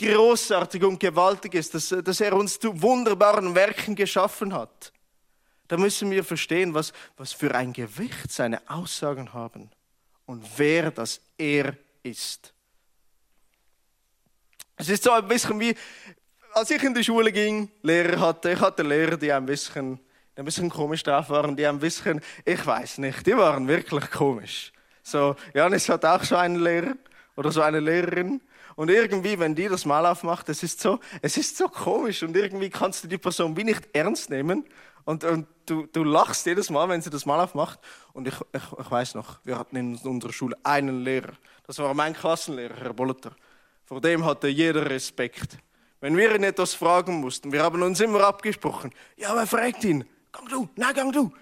großartig 0.00 0.82
und 0.82 0.98
gewaltig 0.98 1.54
ist, 1.54 1.74
dass, 1.74 1.88
dass 1.88 2.20
er 2.20 2.32
uns 2.32 2.58
zu 2.58 2.82
wunderbaren 2.82 3.54
Werken 3.54 3.94
geschaffen 3.94 4.52
hat. 4.52 4.92
Da 5.72 5.78
müssen 5.78 6.10
wir 6.10 6.22
verstehen, 6.22 6.74
was, 6.74 6.92
was 7.16 7.32
für 7.32 7.54
ein 7.54 7.72
Gewicht 7.72 8.30
seine 8.30 8.60
Aussagen 8.68 9.32
haben 9.32 9.70
und 10.26 10.44
wer 10.58 10.90
das 10.90 11.18
er 11.38 11.74
ist. 12.02 12.52
Es 14.76 14.90
ist 14.90 15.02
so 15.02 15.12
ein 15.12 15.26
bisschen 15.26 15.58
wie, 15.58 15.74
als 16.52 16.70
ich 16.70 16.82
in 16.82 16.92
die 16.92 17.02
Schule 17.02 17.32
ging, 17.32 17.70
Lehrer 17.80 18.20
hatte, 18.20 18.52
ich 18.52 18.60
hatte 18.60 18.82
Lehrer, 18.82 19.16
die 19.16 19.32
ein 19.32 19.46
bisschen 19.46 19.98
ein 20.36 20.44
bisschen 20.44 20.68
komisch 20.68 21.04
drauf 21.04 21.30
waren, 21.30 21.56
die 21.56 21.66
ein 21.66 21.78
bisschen, 21.78 22.20
ich 22.44 22.66
weiß 22.66 22.98
nicht, 22.98 23.26
die 23.26 23.34
waren 23.34 23.66
wirklich 23.66 24.10
komisch. 24.10 24.74
So, 25.02 25.36
Janis 25.54 25.88
hat 25.88 26.04
auch 26.04 26.22
so 26.22 26.36
einen 26.36 26.62
Lehrer 26.62 26.96
oder 27.34 27.50
so 27.50 27.62
eine 27.62 27.80
Lehrerin. 27.80 28.42
Und 28.76 28.90
irgendwie, 28.90 29.38
wenn 29.38 29.54
die 29.54 29.68
das 29.68 29.86
mal 29.86 30.04
aufmacht, 30.04 30.50
es 30.50 30.62
ist 30.62 30.80
so, 30.80 31.00
es 31.22 31.38
ist 31.38 31.56
so 31.56 31.68
komisch 31.68 32.22
und 32.22 32.36
irgendwie 32.36 32.68
kannst 32.68 33.04
du 33.04 33.08
die 33.08 33.16
Person 33.16 33.56
wie 33.56 33.64
nicht 33.64 33.88
ernst 33.94 34.28
nehmen 34.28 34.66
und, 35.04 35.24
und 35.24 35.46
du, 35.66 35.86
du 35.86 36.04
lachst 36.04 36.46
jedes 36.46 36.70
Mal, 36.70 36.88
wenn 36.88 37.02
sie 37.02 37.10
das 37.10 37.26
mal 37.26 37.40
aufmacht. 37.40 37.80
Und 38.12 38.28
ich, 38.28 38.34
ich, 38.52 38.62
ich 38.78 38.90
weiß 38.90 39.14
noch, 39.14 39.40
wir 39.44 39.58
hatten 39.58 39.76
in 39.76 39.96
unserer 39.96 40.32
Schule 40.32 40.56
einen 40.62 41.02
Lehrer. 41.02 41.32
Das 41.66 41.78
war 41.78 41.92
mein 41.94 42.12
Klassenlehrer, 42.12 42.76
Herr 42.76 42.92
Bolleter. 42.92 43.34
Vor 43.84 44.00
dem 44.00 44.24
hatte 44.24 44.48
jeder 44.48 44.88
Respekt. 44.88 45.58
Wenn 46.00 46.16
wir 46.16 46.34
ihn 46.34 46.44
etwas 46.44 46.74
fragen 46.74 47.20
mussten, 47.20 47.52
wir 47.52 47.62
haben 47.62 47.82
uns 47.82 48.00
immer 48.00 48.24
abgesprochen. 48.24 48.92
Ja, 49.16 49.34
wer 49.34 49.46
fragt 49.46 49.84
ihn? 49.84 50.04
Gang 50.32 50.48
du, 50.48 50.68
nein, 50.76 50.94
gang 50.94 51.12
du. 51.12 51.32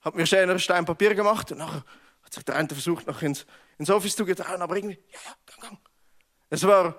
Hat 0.00 0.14
mir 0.14 0.24
ein 0.24 0.58
Stein 0.58 0.84
Papier 0.84 1.14
gemacht 1.14 1.50
und 1.50 1.58
nachher 1.58 1.84
hat 2.22 2.32
sich 2.32 2.44
der 2.44 2.56
eine 2.56 2.68
versucht, 2.68 3.06
noch 3.06 3.22
ins, 3.22 3.46
ins 3.78 3.90
Office 3.90 4.14
zu 4.14 4.24
getrauen, 4.24 4.60
aber 4.60 4.76
irgendwie, 4.76 4.98
ja, 5.10 5.18
ja, 5.24 5.34
gang, 5.46 5.60
gang. 5.62 5.78
Es 6.50 6.62
war, 6.66 6.94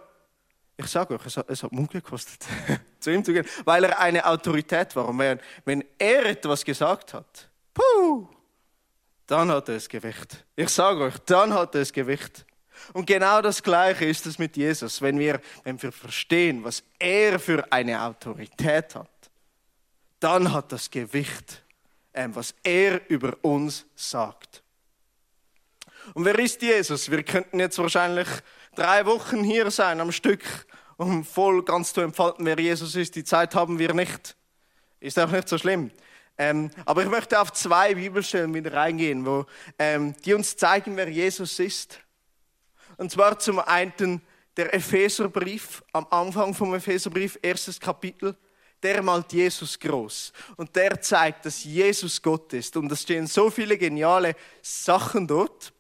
ich 0.76 0.88
sage 0.88 1.14
euch, 1.14 1.26
es 1.26 1.38
hat, 1.38 1.50
es 1.50 1.64
hat 1.64 1.72
Mund 1.72 1.92
gekostet, 1.92 2.46
zu 3.06 3.12
ihm 3.12 3.24
zu 3.24 3.32
gehen, 3.32 3.48
weil 3.64 3.86
er 3.86 4.00
eine 4.00 4.26
Autorität 4.26 4.96
war. 4.96 5.08
Und 5.08 5.20
wenn, 5.20 5.40
wenn 5.64 5.86
er 5.98 6.26
etwas 6.26 6.66
gesagt 6.66 7.14
hat, 7.14 7.48
puh, 7.74 8.28
dann 9.28 9.50
hat 9.50 9.70
er 9.70 9.76
es 9.76 9.88
Gewicht. 9.88 10.46
Ich 10.56 10.70
sage 10.70 11.02
euch, 11.02 11.18
dann 11.26 11.54
hat 11.54 11.74
er 11.76 11.82
es 11.82 11.94
Gewicht. 11.94 12.46
Und 12.94 13.06
genau 13.08 13.42
das 13.42 13.64
Gleiche 13.64 14.06
ist 14.06 14.26
es 14.26 14.38
mit 14.38 14.58
Jesus, 14.58 15.02
wenn 15.02 15.18
wir, 15.18 15.40
wenn 15.64 15.82
wir 15.82 15.92
verstehen, 15.92 16.64
was 16.64 16.84
er 17.00 17.40
für 17.40 17.72
eine 17.72 18.02
Autorität 18.02 18.96
hat, 18.96 19.10
dann 20.20 20.52
hat 20.52 20.72
das 20.72 20.92
Gewicht, 20.92 21.64
ähm, 22.14 22.36
was 22.36 22.54
er 22.64 23.10
über 23.10 23.38
uns 23.42 23.86
sagt. 23.96 24.62
Und 26.14 26.26
wer 26.26 26.38
ist 26.38 26.62
Jesus? 26.62 27.10
Wir 27.10 27.24
könnten 27.24 27.60
jetzt 27.60 27.78
wahrscheinlich 27.80 28.28
drei 28.76 29.06
Wochen 29.06 29.44
hier 29.44 29.72
sein 29.72 30.00
am 30.02 30.12
Stück, 30.12 30.44
um 30.98 31.24
voll 31.24 31.64
ganz 31.64 31.94
zu 31.94 32.02
entfalten, 32.02 32.46
wer 32.46 32.60
Jesus 32.60 32.96
ist. 32.96 33.16
Die 33.16 33.24
Zeit 33.24 33.56
haben 33.56 33.80
wir 33.80 33.94
nicht. 33.94 34.36
Ist 35.00 35.20
auch 35.20 35.30
nicht 35.30 35.50
so 35.50 35.58
schlimm. 35.58 35.92
Ähm, 36.38 36.70
aber 36.86 37.04
ich 37.04 37.10
möchte 37.10 37.40
auf 37.40 37.54
zwei 37.54 37.96
Bibelstellen 37.96 38.54
wieder 38.54 38.74
reingehen, 38.74 39.26
wo, 39.26 39.46
ähm, 39.80 40.16
die 40.26 40.34
uns 40.34 40.58
zeigen, 40.58 40.98
wer 40.98 41.10
Jesus 41.10 41.60
ist. 41.60 42.00
Und 42.98 43.12
zwar 43.12 43.40
zum 43.40 43.60
einen 43.60 44.22
der 44.58 44.74
Epheserbrief, 44.74 45.84
am 45.92 46.08
Anfang 46.10 46.54
vom 46.54 46.74
Epheserbrief, 46.74 47.38
erstes 47.42 47.80
Kapitel, 47.80 48.36
der 48.84 49.02
malt 49.02 49.32
Jesus 49.34 49.80
groß. 49.80 50.32
Und 50.58 50.76
der 50.76 51.02
zeigt, 51.02 51.46
dass 51.46 51.64
Jesus 51.64 52.22
Gott 52.22 52.54
ist. 52.54 52.76
Und 52.78 52.92
es 52.92 53.02
stehen 53.02 53.28
so 53.28 53.50
viele 53.50 53.78
geniale 53.78 54.36
Sachen 54.62 55.28
dort. 55.28 55.74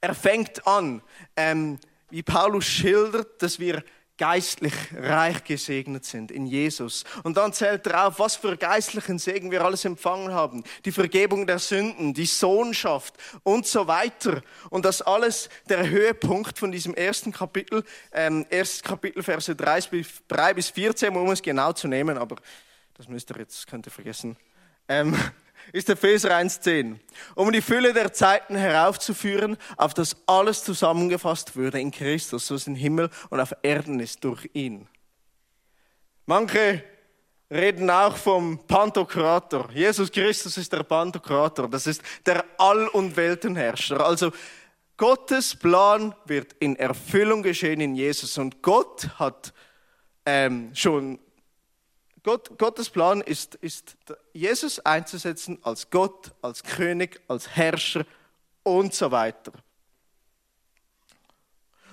Er 0.00 0.14
fängt 0.14 0.66
an, 0.66 1.02
ähm, 1.36 1.78
wie 2.10 2.22
Paulus 2.22 2.64
schildert, 2.64 3.42
dass 3.42 3.58
wir 3.58 3.82
geistlich 4.18 4.74
reich 4.94 5.44
gesegnet 5.44 6.04
sind 6.04 6.30
in 6.30 6.46
Jesus. 6.46 7.04
Und 7.22 7.36
dann 7.36 7.52
zählt 7.52 7.86
er 7.86 8.08
auf, 8.08 8.18
was 8.18 8.36
für 8.36 8.56
geistlichen 8.56 9.18
Segen 9.18 9.50
wir 9.50 9.64
alles 9.64 9.84
empfangen 9.84 10.32
haben. 10.32 10.64
Die 10.84 10.92
Vergebung 10.92 11.46
der 11.46 11.58
Sünden, 11.58 12.12
die 12.12 12.26
Sohnschaft 12.26 13.14
und 13.44 13.66
so 13.66 13.86
weiter. 13.86 14.42
Und 14.70 14.84
das 14.84 15.00
alles 15.00 15.48
der 15.68 15.88
Höhepunkt 15.88 16.58
von 16.58 16.72
diesem 16.72 16.94
ersten 16.94 17.32
Kapitel, 17.32 17.84
ähm, 18.12 18.44
erstes 18.50 18.82
Kapitel, 18.82 19.22
Verse 19.22 19.54
3 19.54 19.80
bis, 19.82 20.08
3 20.28 20.54
bis 20.54 20.68
14, 20.70 21.16
um 21.16 21.30
es 21.30 21.40
genau 21.40 21.72
zu 21.72 21.88
nehmen, 21.88 22.18
aber 22.18 22.36
das 22.94 23.08
müsst 23.08 23.30
ihr 23.30 23.38
jetzt, 23.38 23.66
könnt 23.68 23.86
ihr 23.86 23.92
vergessen. 23.92 24.36
Ähm, 24.88 25.16
ist 25.72 25.88
Epheser 25.88 26.30
1,10. 26.30 26.96
Um 27.34 27.52
die 27.52 27.62
Fülle 27.62 27.92
der 27.92 28.12
Zeiten 28.12 28.56
heraufzuführen, 28.56 29.56
auf 29.76 29.94
das 29.94 30.16
alles 30.26 30.64
zusammengefasst 30.64 31.56
würde 31.56 31.80
in 31.80 31.90
Christus, 31.90 32.50
was 32.50 32.66
im 32.66 32.74
Himmel 32.74 33.10
und 33.30 33.40
auf 33.40 33.54
Erden 33.62 34.00
ist, 34.00 34.24
durch 34.24 34.48
ihn. 34.52 34.88
Manche 36.26 36.82
reden 37.50 37.90
auch 37.90 38.16
vom 38.16 38.58
Pantokrator. 38.66 39.70
Jesus 39.72 40.12
Christus 40.12 40.58
ist 40.58 40.72
der 40.72 40.82
Pantokrator. 40.82 41.68
Das 41.68 41.86
ist 41.86 42.02
der 42.26 42.44
All- 42.58 42.88
und 42.88 43.16
Weltenherrscher. 43.16 44.04
Also 44.04 44.32
Gottes 44.96 45.54
Plan 45.54 46.14
wird 46.26 46.54
in 46.58 46.76
Erfüllung 46.76 47.42
geschehen 47.42 47.80
in 47.80 47.94
Jesus. 47.94 48.36
Und 48.36 48.62
Gott 48.62 49.08
hat 49.18 49.54
ähm, 50.26 50.74
schon 50.74 51.18
Gott, 52.22 52.58
Gottes 52.58 52.90
Plan 52.90 53.20
ist, 53.20 53.54
ist, 53.56 53.96
Jesus 54.32 54.80
einzusetzen 54.80 55.58
als 55.62 55.90
Gott, 55.90 56.32
als 56.42 56.62
König, 56.62 57.20
als 57.28 57.48
Herrscher 57.48 58.04
und 58.62 58.94
so 58.94 59.10
weiter. 59.10 59.52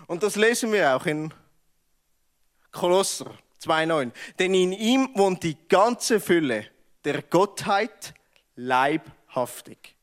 Und 0.07 0.23
das 0.23 0.35
lesen 0.35 0.71
wir 0.71 0.95
auch 0.95 1.05
in 1.05 1.33
Kolosser 2.71 3.37
2,9. 3.61 4.11
Denn 4.39 4.53
in 4.53 4.71
ihm 4.71 5.09
wohnt 5.15 5.43
die 5.43 5.57
ganze 5.67 6.19
Fülle 6.19 6.69
der 7.03 7.21
Gottheit 7.23 8.13
leibhaftig. 8.55 9.95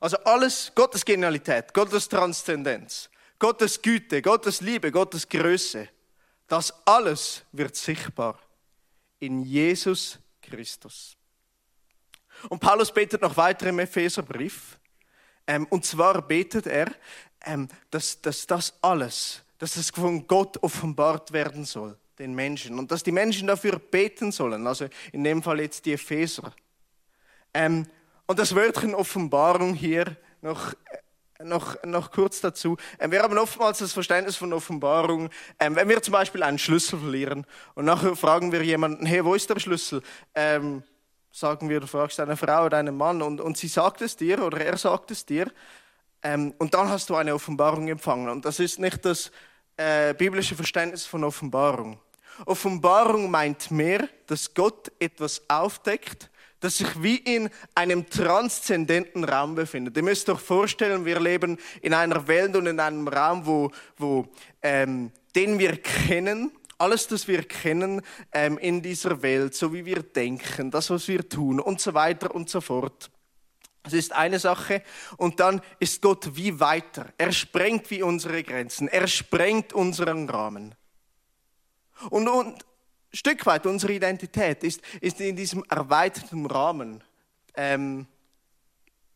Also 0.00 0.16
alles 0.18 0.72
Gottes 0.74 1.04
Genialität, 1.04 1.72
Gottes 1.72 2.08
Transzendenz, 2.08 3.08
Gottes 3.38 3.80
Güte, 3.80 4.20
Gottes 4.20 4.60
Liebe, 4.60 4.90
Gottes 4.90 5.28
Größe 5.28 5.88
das 6.52 6.70
alles 6.84 7.44
wird 7.52 7.74
sichtbar 7.74 8.38
in 9.20 9.42
Jesus 9.42 10.18
Christus. 10.42 11.16
Und 12.50 12.60
Paulus 12.60 12.92
betet 12.92 13.22
noch 13.22 13.38
weiter 13.38 13.68
im 13.68 13.78
Epheserbrief. 13.78 14.78
Ähm, 15.46 15.66
und 15.70 15.86
zwar 15.86 16.20
betet 16.20 16.66
er, 16.66 16.92
ähm, 17.46 17.68
dass, 17.90 18.20
dass 18.20 18.46
das 18.46 18.74
alles, 18.82 19.42
dass 19.56 19.76
es 19.76 19.88
von 19.88 20.26
Gott 20.26 20.62
offenbart 20.62 21.32
werden 21.32 21.64
soll, 21.64 21.98
den 22.18 22.34
Menschen. 22.34 22.78
Und 22.78 22.92
dass 22.92 23.02
die 23.02 23.12
Menschen 23.12 23.48
dafür 23.48 23.78
beten 23.78 24.30
sollen. 24.30 24.66
Also 24.66 24.88
in 25.12 25.24
dem 25.24 25.42
Fall 25.42 25.58
jetzt 25.58 25.86
die 25.86 25.94
Epheser. 25.94 26.54
Ähm, 27.54 27.86
und 28.26 28.38
das 28.38 28.54
Wörtchen 28.54 28.94
Offenbarung 28.94 29.72
hier 29.72 30.18
noch 30.42 30.74
noch, 31.44 31.82
noch 31.84 32.10
kurz 32.10 32.40
dazu. 32.40 32.76
Ähm, 32.98 33.10
wir 33.10 33.22
haben 33.22 33.36
oftmals 33.38 33.78
das 33.78 33.92
Verständnis 33.92 34.36
von 34.36 34.52
Offenbarung, 34.52 35.30
ähm, 35.58 35.76
wenn 35.76 35.88
wir 35.88 36.02
zum 36.02 36.12
Beispiel 36.12 36.42
einen 36.42 36.58
Schlüssel 36.58 36.98
verlieren 36.98 37.46
und 37.74 37.84
nachher 37.84 38.16
fragen 38.16 38.52
wir 38.52 38.62
jemanden, 38.62 39.06
hey, 39.06 39.24
wo 39.24 39.34
ist 39.34 39.50
der 39.50 39.58
Schlüssel? 39.58 40.02
Ähm, 40.34 40.82
sagen 41.30 41.68
wir, 41.68 41.80
du 41.80 41.86
fragst 41.86 42.20
eine 42.20 42.36
Frau 42.36 42.66
oder 42.66 42.78
einen 42.78 42.96
Mann 42.96 43.22
und, 43.22 43.40
und 43.40 43.56
sie 43.56 43.68
sagt 43.68 44.02
es 44.02 44.16
dir 44.16 44.42
oder 44.42 44.60
er 44.60 44.76
sagt 44.76 45.10
es 45.10 45.24
dir 45.24 45.50
ähm, 46.22 46.54
und 46.58 46.74
dann 46.74 46.88
hast 46.88 47.10
du 47.10 47.16
eine 47.16 47.34
Offenbarung 47.34 47.88
empfangen. 47.88 48.28
Und 48.28 48.44
das 48.44 48.60
ist 48.60 48.78
nicht 48.78 49.04
das 49.04 49.32
äh, 49.76 50.14
biblische 50.14 50.54
Verständnis 50.54 51.06
von 51.06 51.24
Offenbarung. 51.24 51.98
Offenbarung 52.46 53.30
meint 53.30 53.70
mehr, 53.70 54.08
dass 54.26 54.54
Gott 54.54 54.90
etwas 54.98 55.42
aufdeckt, 55.48 56.30
das 56.62 56.78
sich 56.78 57.02
wie 57.02 57.16
in 57.16 57.50
einem 57.74 58.08
transzendenten 58.08 59.24
Raum 59.24 59.54
befindet. 59.54 59.96
Ihr 59.96 60.02
müsst 60.02 60.28
euch 60.30 60.40
vorstellen, 60.40 61.04
wir 61.04 61.20
leben 61.20 61.58
in 61.82 61.92
einer 61.92 62.26
Welt 62.28 62.54
und 62.56 62.66
in 62.66 62.78
einem 62.80 63.08
Raum, 63.08 63.44
wo, 63.44 63.70
wo 63.96 64.28
ähm, 64.62 65.10
den 65.34 65.58
wir 65.58 65.76
kennen, 65.76 66.52
alles, 66.78 67.08
das 67.08 67.28
wir 67.28 67.42
kennen 67.44 68.02
ähm, 68.32 68.58
in 68.58 68.80
dieser 68.80 69.22
Welt, 69.22 69.54
so 69.54 69.72
wie 69.72 69.84
wir 69.84 70.02
denken, 70.02 70.70
das, 70.70 70.90
was 70.90 71.08
wir 71.08 71.28
tun 71.28 71.60
und 71.60 71.80
so 71.80 71.94
weiter 71.94 72.34
und 72.34 72.48
so 72.48 72.60
fort. 72.60 73.10
Das 73.82 73.92
ist 73.92 74.12
eine 74.12 74.38
Sache. 74.38 74.82
Und 75.16 75.40
dann 75.40 75.60
ist 75.80 76.02
Gott 76.02 76.36
wie 76.36 76.60
weiter. 76.60 77.06
Er 77.18 77.32
sprengt 77.32 77.90
wie 77.90 78.02
unsere 78.02 78.44
Grenzen. 78.44 78.86
Er 78.86 79.08
sprengt 79.08 79.72
unseren 79.72 80.28
Rahmen. 80.28 80.74
Und, 82.10 82.28
und 82.28 82.64
Stück 83.12 83.44
weit 83.46 83.66
unsere 83.66 83.92
Identität 83.92 84.64
ist, 84.64 84.80
ist 85.00 85.20
in 85.20 85.36
diesem 85.36 85.64
erweiterten 85.68 86.46
Rahmen, 86.46 87.02
ähm, 87.54 88.06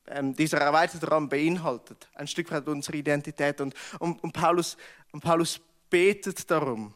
ähm, 0.08 0.36
dieser 0.36 0.58
erweiterte 0.58 1.10
Rahmen 1.10 1.28
beinhaltet 1.28 2.08
ein 2.14 2.26
Stück 2.26 2.50
weit 2.50 2.68
unsere 2.68 2.98
Identität. 2.98 3.60
Und, 3.60 3.74
und, 3.98 4.22
und, 4.22 4.32
Paulus, 4.32 4.76
und 5.12 5.22
Paulus 5.22 5.60
betet 5.90 6.50
darum, 6.50 6.94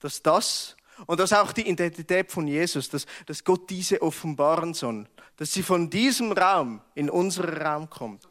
dass 0.00 0.22
das 0.22 0.76
und 1.06 1.18
dass 1.18 1.32
auch 1.32 1.52
die 1.52 1.68
Identität 1.68 2.30
von 2.30 2.46
Jesus, 2.46 2.88
dass, 2.88 3.06
dass 3.26 3.42
Gott 3.42 3.68
diese 3.70 4.00
offenbaren 4.02 4.74
soll, 4.74 5.08
dass 5.36 5.52
sie 5.52 5.62
von 5.62 5.90
diesem 5.90 6.32
Raum 6.32 6.80
in 6.94 7.10
unseren 7.10 7.56
Raum 7.56 7.90
kommt. 7.90 8.26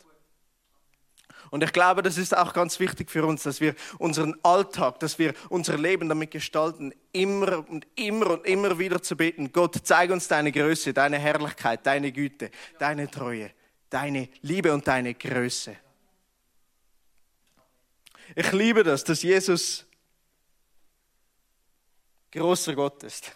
Und 1.51 1.65
ich 1.65 1.73
glaube, 1.73 2.01
das 2.01 2.17
ist 2.17 2.35
auch 2.35 2.53
ganz 2.53 2.79
wichtig 2.79 3.11
für 3.11 3.25
uns, 3.25 3.43
dass 3.43 3.59
wir 3.59 3.75
unseren 3.99 4.35
Alltag, 4.41 5.01
dass 5.01 5.19
wir 5.19 5.33
unser 5.49 5.77
Leben 5.77 6.07
damit 6.07 6.31
gestalten, 6.31 6.93
immer 7.11 7.69
und 7.69 7.85
immer 7.95 8.31
und 8.31 8.45
immer 8.45 8.79
wieder 8.79 9.01
zu 9.01 9.17
beten. 9.17 9.51
Gott, 9.51 9.75
zeig 9.83 10.11
uns 10.11 10.29
deine 10.29 10.53
Größe, 10.53 10.93
deine 10.93 11.19
Herrlichkeit, 11.19 11.85
deine 11.85 12.13
Güte, 12.13 12.51
deine 12.79 13.11
Treue, 13.11 13.51
deine 13.89 14.29
Liebe 14.41 14.73
und 14.73 14.87
deine 14.87 15.13
Größe. 15.13 15.75
Ich 18.33 18.51
liebe 18.53 18.85
das, 18.85 19.03
dass 19.03 19.21
Jesus 19.21 19.85
großer 22.31 22.75
Gott 22.75 23.03
ist. 23.03 23.29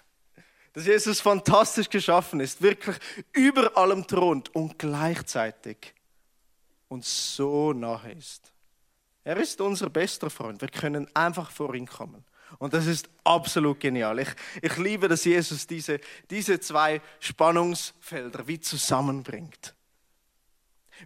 Dass 0.72 0.86
Jesus 0.86 1.20
fantastisch 1.20 1.90
geschaffen 1.90 2.40
ist, 2.40 2.62
wirklich 2.62 2.96
über 3.34 3.76
allem 3.78 4.08
thront 4.08 4.56
und 4.56 4.80
gleichzeitig 4.80 5.95
uns 6.96 7.36
so 7.36 7.74
nahe 7.74 8.14
ist. 8.14 8.52
Er 9.24 9.38
ist 9.38 9.60
unser 9.62 9.90
bester 9.90 10.30
Freund. 10.30 10.62
Wir 10.62 10.70
können 10.70 11.08
einfach 11.16 11.52
vor 11.52 11.74
ihn 11.76 11.88
kommen. 11.88 12.24
Und 12.58 12.74
das 12.74 12.86
ist 12.86 13.10
absolut 13.24 13.80
genial. 13.80 14.20
Ich, 14.20 14.30
ich 14.62 14.78
liebe, 14.78 15.08
dass 15.08 15.26
Jesus 15.26 15.68
diese, 15.68 16.00
diese 16.30 16.60
zwei 16.60 17.02
Spannungsfelder 17.20 18.48
wie 18.48 18.60
zusammenbringt. 18.60 19.76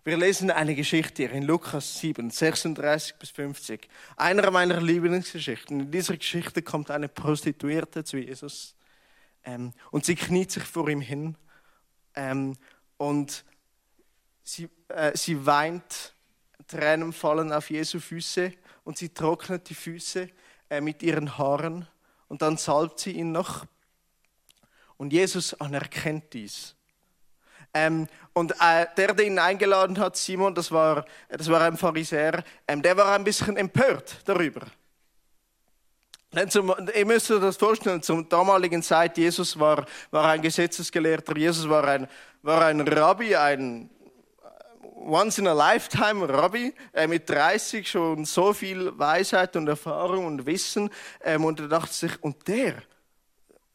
Wir 0.04 0.18
lesen 0.18 0.52
eine 0.52 0.76
Geschichte 0.76 1.24
hier 1.24 1.32
in 1.32 1.44
Lukas 1.44 2.00
7, 2.00 2.30
36 2.30 3.16
bis 3.16 3.32
50. 3.32 3.90
Einer 4.18 4.52
meiner 4.52 4.80
Lieblingsgeschichten. 4.80 5.80
In 5.80 5.92
dieser 5.92 6.16
Geschichte 6.16 6.62
kommt 6.62 6.92
eine 6.92 7.08
Prostituierte 7.08 8.04
zu 8.04 8.18
Jesus 8.18 8.76
ähm, 9.44 9.74
und 9.90 10.06
sie 10.06 10.16
kniet 10.16 10.52
sich 10.52 10.64
vor 10.64 10.88
ihm 10.90 11.02
hin 11.02 11.36
ähm, 12.16 12.56
und 12.98 13.44
sie, 14.44 14.70
äh, 14.90 15.16
sie 15.16 15.46
weint, 15.46 16.14
Tränen 16.68 17.14
fallen 17.14 17.52
auf 17.52 17.70
Jesu 17.70 18.00
Füße 18.00 18.54
und 18.84 18.98
sie 18.98 19.10
trocknet 19.10 19.70
die 19.70 19.76
Füße 19.76 20.30
äh, 20.70 20.82
mit 20.82 21.02
ihren 21.02 21.38
Haaren 21.38 21.88
und 22.28 22.42
dann 22.42 22.58
salbt 22.58 23.00
sie 23.00 23.12
ihn 23.12 23.32
noch. 23.32 23.66
Und 24.98 25.14
Jesus 25.14 25.54
anerkennt 25.56 26.34
dies. 26.34 26.76
Ähm, 27.74 28.08
und 28.34 28.52
äh, 28.60 28.88
der, 28.98 29.14
der 29.14 29.26
ihn 29.26 29.40
eingeladen 29.40 29.98
hat, 30.00 30.16
Simon, 30.18 30.56
das 30.56 30.72
war, 30.72 31.06
das 31.30 31.50
war 31.50 31.62
ein 31.62 31.78
Pharisäer, 31.78 32.44
ähm, 32.68 32.82
der 32.82 32.98
war 32.98 33.14
ein 33.14 33.24
bisschen 33.24 33.58
empört 33.58 34.18
darüber. 34.26 34.62
Denn 36.32 36.50
zum, 36.50 36.74
ihr 36.96 37.06
müsst 37.06 37.32
euch 37.32 37.42
das 37.42 37.58
vorstellen, 37.58 38.04
zur 38.04 38.24
damaligen 38.24 38.84
Zeit, 38.84 39.18
Jesus 39.18 39.58
war, 39.60 39.86
war 40.12 40.26
ein 40.26 40.42
Gesetzesgelehrter, 40.42 41.36
Jesus 41.36 41.68
war 41.68 41.84
ein, 41.86 42.08
war 42.44 42.66
ein 42.66 42.82
Rabbi, 42.82 43.36
ein 43.36 43.90
once 45.00 45.40
in 45.40 45.48
a 45.48 45.54
lifetime 45.54 46.28
Rabbi, 46.28 46.74
äh, 46.94 47.08
mit 47.08 47.30
30 47.30 47.90
schon 47.90 48.26
so 48.26 48.54
viel 48.54 48.98
Weisheit 48.98 49.56
und 49.56 49.68
Erfahrung 49.68 50.26
und 50.26 50.46
Wissen. 50.46 50.90
Ähm, 51.22 51.46
und 51.46 51.60
er 51.60 51.68
dachte 51.68 51.94
sich, 51.94 52.22
und 52.22 52.48
der, 52.48 52.84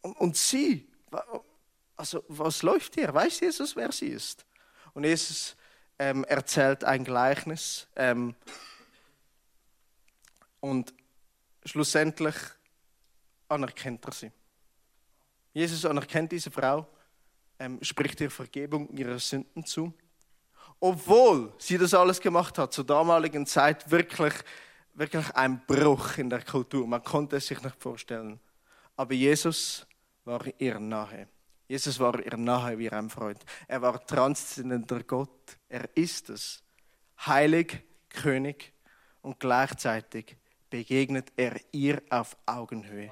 und, 0.02 0.16
und 0.18 0.36
sie, 0.36 0.86
also 1.96 2.24
was 2.28 2.62
läuft 2.62 2.94
hier? 2.94 3.12
Weiß 3.12 3.40
Jesus, 3.40 3.74
wer 3.74 3.90
sie 3.92 4.08
ist? 4.08 4.44
Und 4.92 5.04
Jesus 5.04 5.56
ähm, 5.98 6.24
erzählt 6.24 6.84
ein 6.84 7.04
Gleichnis 7.04 7.86
ähm, 7.96 8.34
und 10.60 10.92
schlussendlich 11.64 12.36
anerkennt 13.48 14.04
er 14.04 14.12
sie. 14.12 14.32
Jesus 15.52 15.84
anerkennt 15.84 16.32
diese 16.32 16.50
Frau, 16.50 16.86
ähm, 17.58 17.78
spricht 17.82 18.20
ihr 18.20 18.30
Vergebung 18.30 18.88
ihrer 18.90 19.18
Sünden 19.18 19.64
zu 19.64 19.94
obwohl 20.84 21.50
sie 21.56 21.78
das 21.78 21.94
alles 21.94 22.20
gemacht 22.20 22.58
hat, 22.58 22.74
zur 22.74 22.84
damaligen 22.84 23.46
Zeit 23.46 23.90
wirklich, 23.90 24.34
wirklich 24.92 25.34
ein 25.34 25.64
Bruch 25.66 26.18
in 26.18 26.28
der 26.28 26.42
Kultur. 26.42 26.86
Man 26.86 27.02
konnte 27.02 27.36
es 27.36 27.46
sich 27.46 27.62
nicht 27.62 27.80
vorstellen. 27.80 28.38
Aber 28.94 29.14
Jesus 29.14 29.86
war 30.26 30.44
ihr 30.58 30.78
nahe. 30.78 31.26
Jesus 31.66 31.98
war 31.98 32.22
ihr 32.22 32.36
nahe 32.36 32.78
wie 32.78 32.90
ein 32.90 33.08
Freund. 33.08 33.42
Er 33.66 33.80
war 33.80 34.04
transzendenter 34.04 35.02
Gott. 35.04 35.56
Er 35.70 35.88
ist 35.96 36.28
es. 36.28 36.62
Heilig, 37.24 37.82
König 38.10 38.74
und 39.22 39.40
gleichzeitig 39.40 40.36
begegnet 40.68 41.32
er 41.34 41.58
ihr 41.72 42.02
auf 42.10 42.36
Augenhöhe. 42.44 43.10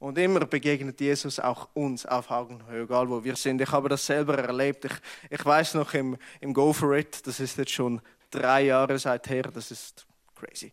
Und 0.00 0.16
immer 0.16 0.40
begegnet 0.46 0.98
Jesus 0.98 1.38
auch 1.38 1.68
uns 1.74 2.06
auf 2.06 2.30
Augenhöhe, 2.30 2.84
egal 2.84 3.10
wo 3.10 3.22
wir 3.22 3.36
sind. 3.36 3.60
Ich 3.60 3.70
habe 3.70 3.90
das 3.90 4.04
selber 4.06 4.38
erlebt. 4.38 4.86
Ich, 4.86 4.92
ich 5.28 5.44
weiß 5.44 5.74
noch 5.74 5.92
im, 5.92 6.16
im 6.40 6.54
Go 6.54 6.72
for 6.72 6.96
It, 6.96 7.26
das 7.26 7.38
ist 7.38 7.58
jetzt 7.58 7.72
schon 7.72 8.00
drei 8.30 8.62
Jahre 8.62 8.98
seither, 8.98 9.42
das 9.42 9.70
ist 9.70 10.06
crazy. 10.34 10.72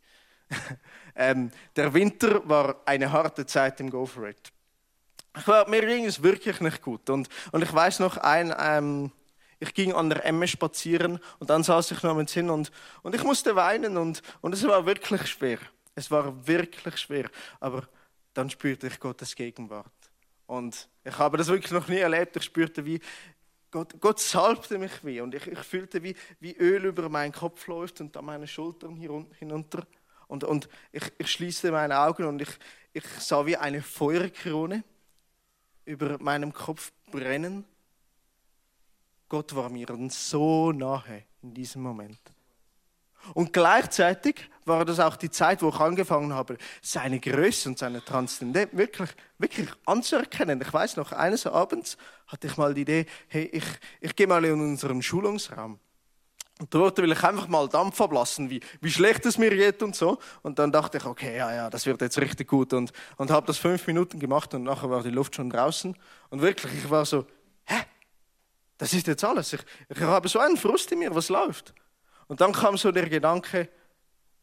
ähm, 1.15 1.51
der 1.75 1.93
Winter 1.93 2.41
war 2.47 2.77
eine 2.85 3.11
harte 3.11 3.45
Zeit 3.45 3.81
im 3.81 3.89
Go 3.89 4.05
for 4.05 4.29
It. 4.29 4.53
Ich 5.37 5.45
war, 5.45 5.67
mir 5.67 5.85
ging 5.85 6.05
es 6.05 6.23
wirklich 6.23 6.61
nicht 6.61 6.81
gut. 6.81 7.09
Und, 7.09 7.27
und 7.51 7.61
ich 7.61 7.73
weiß 7.73 7.99
noch, 7.99 8.15
ein, 8.15 8.55
ähm, 8.57 9.11
ich 9.59 9.73
ging 9.73 9.91
an 9.91 10.09
der 10.09 10.23
Emme 10.23 10.47
spazieren 10.47 11.19
und 11.39 11.49
dann 11.49 11.63
saß 11.63 11.91
ich 11.91 12.01
noch 12.01 12.15
mit 12.15 12.29
hin 12.29 12.49
und, 12.49 12.71
und 13.01 13.13
ich 13.13 13.25
musste 13.25 13.57
weinen 13.57 13.97
und, 13.97 14.21
und 14.39 14.53
es 14.53 14.65
war 14.65 14.85
wirklich 14.85 15.27
schwer. 15.27 15.59
Es 15.95 16.09
war 16.11 16.47
wirklich 16.47 16.97
schwer. 16.97 17.29
Aber 17.59 17.89
dann 18.37 18.51
spürte 18.51 18.85
ich 18.85 18.99
Gottes 18.99 19.35
Gegenwart. 19.35 19.91
Und 20.45 20.87
ich 21.03 21.17
habe 21.17 21.37
das 21.37 21.47
wirklich 21.47 21.71
noch 21.71 21.87
nie 21.87 21.97
erlebt. 21.97 22.35
Ich 22.35 22.43
spürte, 22.43 22.85
wie 22.85 22.99
Gott, 23.71 23.99
Gott 23.99 24.19
salbte 24.19 24.77
mich 24.77 25.03
wie. 25.03 25.21
Und 25.21 25.33
ich, 25.33 25.47
ich 25.47 25.59
fühlte, 25.59 26.03
wie, 26.03 26.15
wie 26.39 26.55
Öl 26.55 26.85
über 26.85 27.09
meinen 27.09 27.31
Kopf 27.31 27.65
läuft 27.65 27.99
und 27.99 28.15
an 28.15 28.25
meine 28.25 28.47
Schultern 28.47 28.95
hinunter. 29.39 29.87
Und, 30.27 30.43
und 30.43 30.69
ich, 30.91 31.11
ich 31.17 31.31
schließte 31.31 31.71
meine 31.71 31.99
Augen 31.99 32.25
und 32.25 32.39
ich, 32.41 32.49
ich 32.93 33.05
sah 33.19 33.43
wie 33.47 33.57
eine 33.57 33.81
Feuerkrone 33.81 34.83
über 35.85 36.19
meinem 36.19 36.53
Kopf 36.53 36.91
brennen. 37.09 37.65
Gott 39.29 39.55
war 39.55 39.69
mir 39.69 39.87
so 40.09 40.71
nahe 40.71 41.23
in 41.41 41.55
diesem 41.55 41.81
Moment. 41.81 42.19
Und 43.33 43.53
gleichzeitig 43.53 44.49
war 44.65 44.85
das 44.85 44.99
auch 44.99 45.15
die 45.15 45.29
Zeit, 45.29 45.61
wo 45.61 45.69
ich 45.69 45.79
angefangen 45.79 46.33
habe, 46.33 46.57
seine 46.81 47.19
Größe 47.19 47.69
und 47.69 47.77
seine 47.77 48.03
Transzendenz 48.03 48.71
wirklich, 48.73 49.09
wirklich 49.37 49.69
anzuerkennen. 49.85 50.61
Ich 50.61 50.73
weiß 50.73 50.97
noch, 50.97 51.11
eines 51.11 51.47
Abends 51.47 51.97
hatte 52.27 52.47
ich 52.47 52.57
mal 52.57 52.73
die 52.73 52.81
Idee, 52.81 53.05
hey, 53.27 53.45
ich, 53.51 53.65
ich 54.01 54.15
gehe 54.15 54.27
mal 54.27 54.43
in 54.45 54.59
unseren 54.59 55.01
Schulungsraum. 55.01 55.79
Und 56.59 56.73
dort 56.73 56.97
will 56.97 57.11
ich 57.11 57.23
einfach 57.23 57.47
mal 57.47 57.69
Dampf 57.69 58.01
ablassen, 58.01 58.49
wie, 58.49 58.61
wie 58.81 58.89
schlecht 58.89 59.25
es 59.27 59.37
mir 59.37 59.51
geht 59.51 59.83
und 59.83 59.95
so. 59.95 60.17
Und 60.41 60.57
dann 60.57 60.71
dachte 60.71 60.97
ich, 60.97 61.05
okay, 61.05 61.37
ja, 61.37 61.53
ja, 61.53 61.69
das 61.69 61.85
wird 61.85 62.01
jetzt 62.01 62.17
richtig 62.19 62.47
gut. 62.47 62.73
Und, 62.73 62.91
und 63.17 63.29
habe 63.29 63.45
das 63.45 63.57
fünf 63.57 63.85
Minuten 63.85 64.19
gemacht 64.19 64.53
und 64.55 64.63
nachher 64.63 64.89
war 64.89 65.03
die 65.03 65.11
Luft 65.11 65.35
schon 65.35 65.51
draußen. 65.51 65.95
Und 66.29 66.41
wirklich, 66.41 66.73
ich 66.73 66.89
war 66.89 67.05
so, 67.05 67.27
hä? 67.65 67.75
Das 68.79 68.93
ist 68.93 69.05
jetzt 69.05 69.23
alles. 69.23 69.53
Ich, 69.53 69.61
ich 69.89 69.99
habe 70.01 70.27
so 70.27 70.39
einen 70.39 70.57
Frust 70.57 70.91
in 70.91 70.99
mir, 70.99 71.13
was 71.13 71.29
läuft. 71.29 71.73
Und 72.27 72.41
dann 72.41 72.51
kam 72.51 72.77
so 72.77 72.91
der 72.91 73.09
Gedanke, 73.09 73.69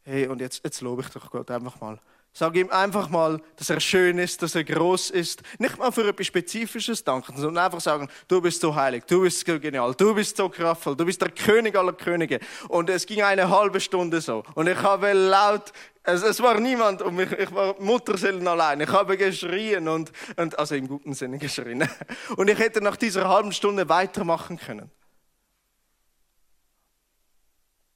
hey, 0.02 0.26
und 0.26 0.40
jetzt, 0.40 0.64
jetzt 0.64 0.80
lobe 0.80 1.02
ich 1.02 1.08
doch 1.08 1.30
Gott 1.30 1.50
einfach 1.50 1.80
mal. 1.80 2.00
Sag 2.36 2.56
ihm 2.56 2.68
einfach 2.70 3.08
mal, 3.10 3.40
dass 3.54 3.70
er 3.70 3.78
schön 3.78 4.18
ist, 4.18 4.42
dass 4.42 4.56
er 4.56 4.64
groß 4.64 5.10
ist. 5.10 5.42
Nicht 5.60 5.78
mal 5.78 5.92
für 5.92 6.08
etwas 6.08 6.26
Spezifisches 6.26 7.04
danken, 7.04 7.36
sondern 7.36 7.64
einfach 7.64 7.80
sagen, 7.80 8.08
du 8.26 8.40
bist 8.40 8.60
so 8.60 8.74
heilig, 8.74 9.04
du 9.06 9.20
bist 9.20 9.46
so 9.46 9.60
genial, 9.60 9.94
du 9.94 10.12
bist 10.16 10.36
so 10.36 10.48
kraftvoll, 10.48 10.96
du 10.96 11.04
bist 11.04 11.22
der 11.22 11.30
König 11.30 11.76
aller 11.76 11.92
Könige. 11.92 12.40
Und 12.68 12.90
es 12.90 13.06
ging 13.06 13.22
eine 13.22 13.48
halbe 13.48 13.78
Stunde 13.78 14.20
so. 14.20 14.42
Und 14.56 14.66
ich 14.66 14.82
habe 14.82 15.12
laut, 15.12 15.72
es, 16.02 16.24
es 16.24 16.42
war 16.42 16.58
niemand 16.58 17.02
um 17.02 17.14
mich, 17.14 17.30
ich 17.30 17.54
war 17.54 17.76
Mutterseelen 17.78 18.48
allein. 18.48 18.80
Ich 18.80 18.90
habe 18.90 19.16
geschrien 19.16 19.86
und, 19.86 20.10
und, 20.36 20.58
also 20.58 20.74
im 20.74 20.88
guten 20.88 21.14
Sinne 21.14 21.38
geschrien. 21.38 21.88
Und 22.36 22.50
ich 22.50 22.58
hätte 22.58 22.80
nach 22.80 22.96
dieser 22.96 23.28
halben 23.28 23.52
Stunde 23.52 23.88
weitermachen 23.88 24.58
können. 24.58 24.90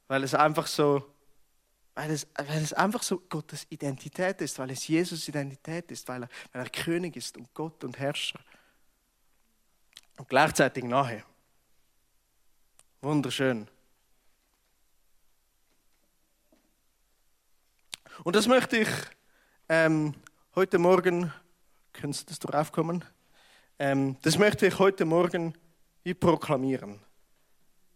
Weil 0.08 0.24
es 0.24 0.34
einfach 0.34 0.66
so, 0.66 1.14
weil 1.94 2.10
es, 2.10 2.26
weil 2.34 2.62
es 2.62 2.72
einfach 2.72 3.02
so 3.02 3.18
Gottes 3.28 3.66
Identität 3.70 4.40
ist, 4.40 4.58
weil 4.58 4.70
es 4.70 4.86
Jesus 4.88 5.28
Identität 5.28 5.90
ist, 5.90 6.08
weil 6.08 6.24
er, 6.24 6.28
weil 6.52 6.62
er 6.62 6.70
König 6.70 7.16
ist 7.16 7.36
und 7.36 7.52
Gott 7.54 7.84
und 7.84 7.98
Herrscher. 7.98 8.40
Und 10.16 10.28
gleichzeitig 10.28 10.84
nahe. 10.84 11.22
Wunderschön. 13.00 13.68
Und 18.24 18.34
das 18.34 18.48
möchte 18.48 18.78
ich 18.78 18.88
ähm, 19.68 20.14
heute 20.56 20.78
Morgen, 20.78 21.32
könntest 21.92 22.22
du 22.22 22.26
das 22.30 22.38
drauf 22.40 22.72
kommen? 22.72 23.04
Ähm, 23.78 24.16
das 24.22 24.38
möchte 24.38 24.66
ich 24.66 24.78
heute 24.80 25.04
Morgen 25.04 25.54
wie 26.02 26.14
proklamieren. 26.14 27.00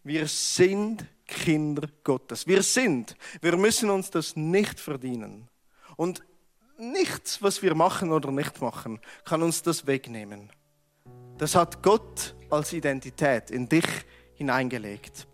Wir 0.05 0.29
sind 0.29 1.05
Kinder 1.33 1.89
Gottes. 2.05 2.47
Wir 2.47 2.63
sind. 2.63 3.17
Wir 3.41 3.57
müssen 3.57 3.91
uns 3.91 4.11
das 4.11 4.37
nicht 4.37 4.79
verdienen. 4.79 5.49
Und 5.97 6.23
nichts, 6.79 7.43
was 7.43 7.63
wir 7.63 7.75
machen 7.75 8.13
oder 8.13 8.31
nicht 8.31 8.61
machen, 8.61 9.01
kann 9.25 9.43
uns 9.43 9.63
das 9.63 9.87
wegnehmen. 9.87 10.51
Das 11.39 11.55
hat 11.55 11.83
Gott 11.83 12.35
als 12.51 12.73
Identität 12.73 13.51
in 13.51 13.69
dich 13.69 13.87
hineingelegt. 14.35 15.27